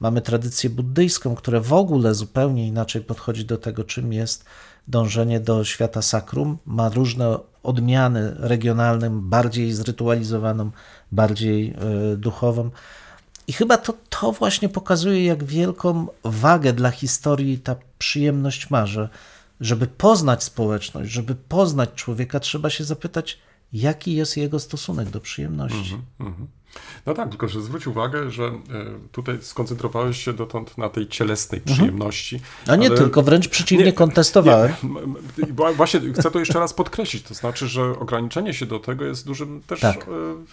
[0.00, 4.44] Mamy tradycję buddyjską, która w ogóle zupełnie inaczej podchodzi do tego, czym jest
[4.88, 6.58] dążenie do świata sakrum.
[6.66, 10.70] Ma różne odmiany regionalne, bardziej zrytualizowaną,
[11.12, 11.74] bardziej
[12.12, 12.70] y, duchową.
[13.46, 19.08] I chyba to, to właśnie pokazuje, jak wielką wagę dla historii ta przyjemność ma, że
[19.60, 23.38] żeby poznać społeczność, żeby poznać człowieka, trzeba się zapytać,
[23.72, 25.98] jaki jest jego stosunek do przyjemności.
[26.20, 26.46] Mhm.
[27.06, 28.50] No tak, tylko że zwróć uwagę, że e,
[29.12, 32.40] tutaj skoncentrowałeś się dotąd na tej cielesnej przyjemności.
[32.68, 34.72] A nie ale- tylko, wręcz przeciwnie, Nie, kontestowałem.
[35.38, 39.26] Nie, właśnie chcę to jeszcze raz podkreślić, to znaczy, że ograniczenie się do tego jest
[39.26, 40.06] dużym też Tak.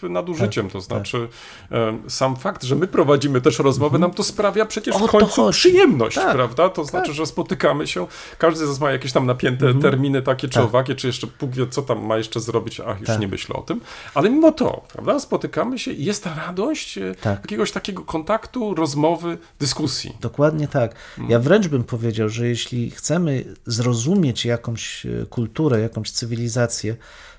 [0.04, 1.28] e, nadużyciem, to znaczy
[1.72, 5.06] e, sam fakt, że my prowadzimy też rozmowę, nam to sprawia przecież Mhm.
[5.06, 6.70] O w końcu przyjemność, Tak, prawda?
[6.70, 8.08] To znaczy, że spotykamy się,
[8.38, 10.64] każdy z nas ma jakieś tam napięte terminy takie czy Tak.
[10.66, 13.20] owakie, czy jeszcze Bóg wie, co tam ma jeszcze zrobić, ach, już Tak.
[13.20, 13.82] nie myślę o tym,
[14.14, 17.40] ale mimo to, prawda, spotykamy się i jest ta radość e, Tak.
[17.40, 20.18] jakiegoś takiego kontaktu, rozmowy, dyskusji.
[20.22, 20.96] Dokładnie tak.
[21.30, 26.96] Ja wręcz bym powiedział, że jeśli chcemy zrozumieć jakąś e, kulturę, jakąś cywilizację,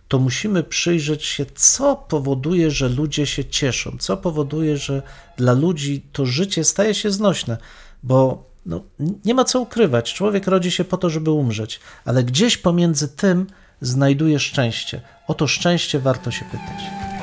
[0.09, 5.03] to musimy przyjrzeć się, co powoduje, że ludzie się cieszą, co powoduje, że
[5.37, 7.59] dla ludzi to życie staje się znośne,
[8.03, 8.81] bo no,
[9.25, 10.15] nie ma co ukrywać.
[10.15, 13.47] Człowiek rodzi się po to, żeby umrzeć, ale gdzieś pomiędzy tym
[13.81, 15.01] znajduje szczęście.
[15.27, 17.18] O to szczęście warto się pytać.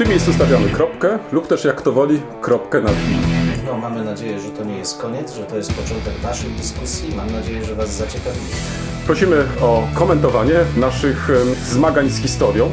[0.00, 3.66] Tym miejscu stawiamy kropkę, lub też jak to woli, kropkę nad i.
[3.66, 7.14] No, mamy nadzieję, że to nie jest koniec, że to jest początek Waszych dyskusji.
[7.16, 8.38] Mam nadzieję, że Was zaciekawi.
[9.06, 12.70] Prosimy o komentowanie naszych em, zmagań z historią.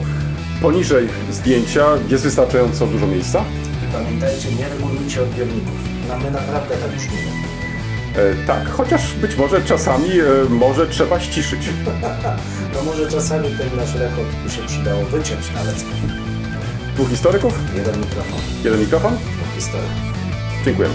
[0.61, 3.43] Poniżej zdjęcia jest wystarczająco dużo miejsca.
[3.89, 5.75] I pamiętajcie, nie regulujcie odbiorników.
[6.09, 7.31] No my naprawdę tak brzmimy.
[8.15, 11.61] E, tak, chociaż być może czasami e, może trzeba ściszyć.
[12.73, 15.85] No może czasami ten nasz rekord by się przydało wyciąć nawet.
[16.97, 19.17] Dwóch historyków, Jeden mikrofon, jeden mikrofon.
[19.55, 19.89] historia.
[20.65, 20.93] Dziękujemy.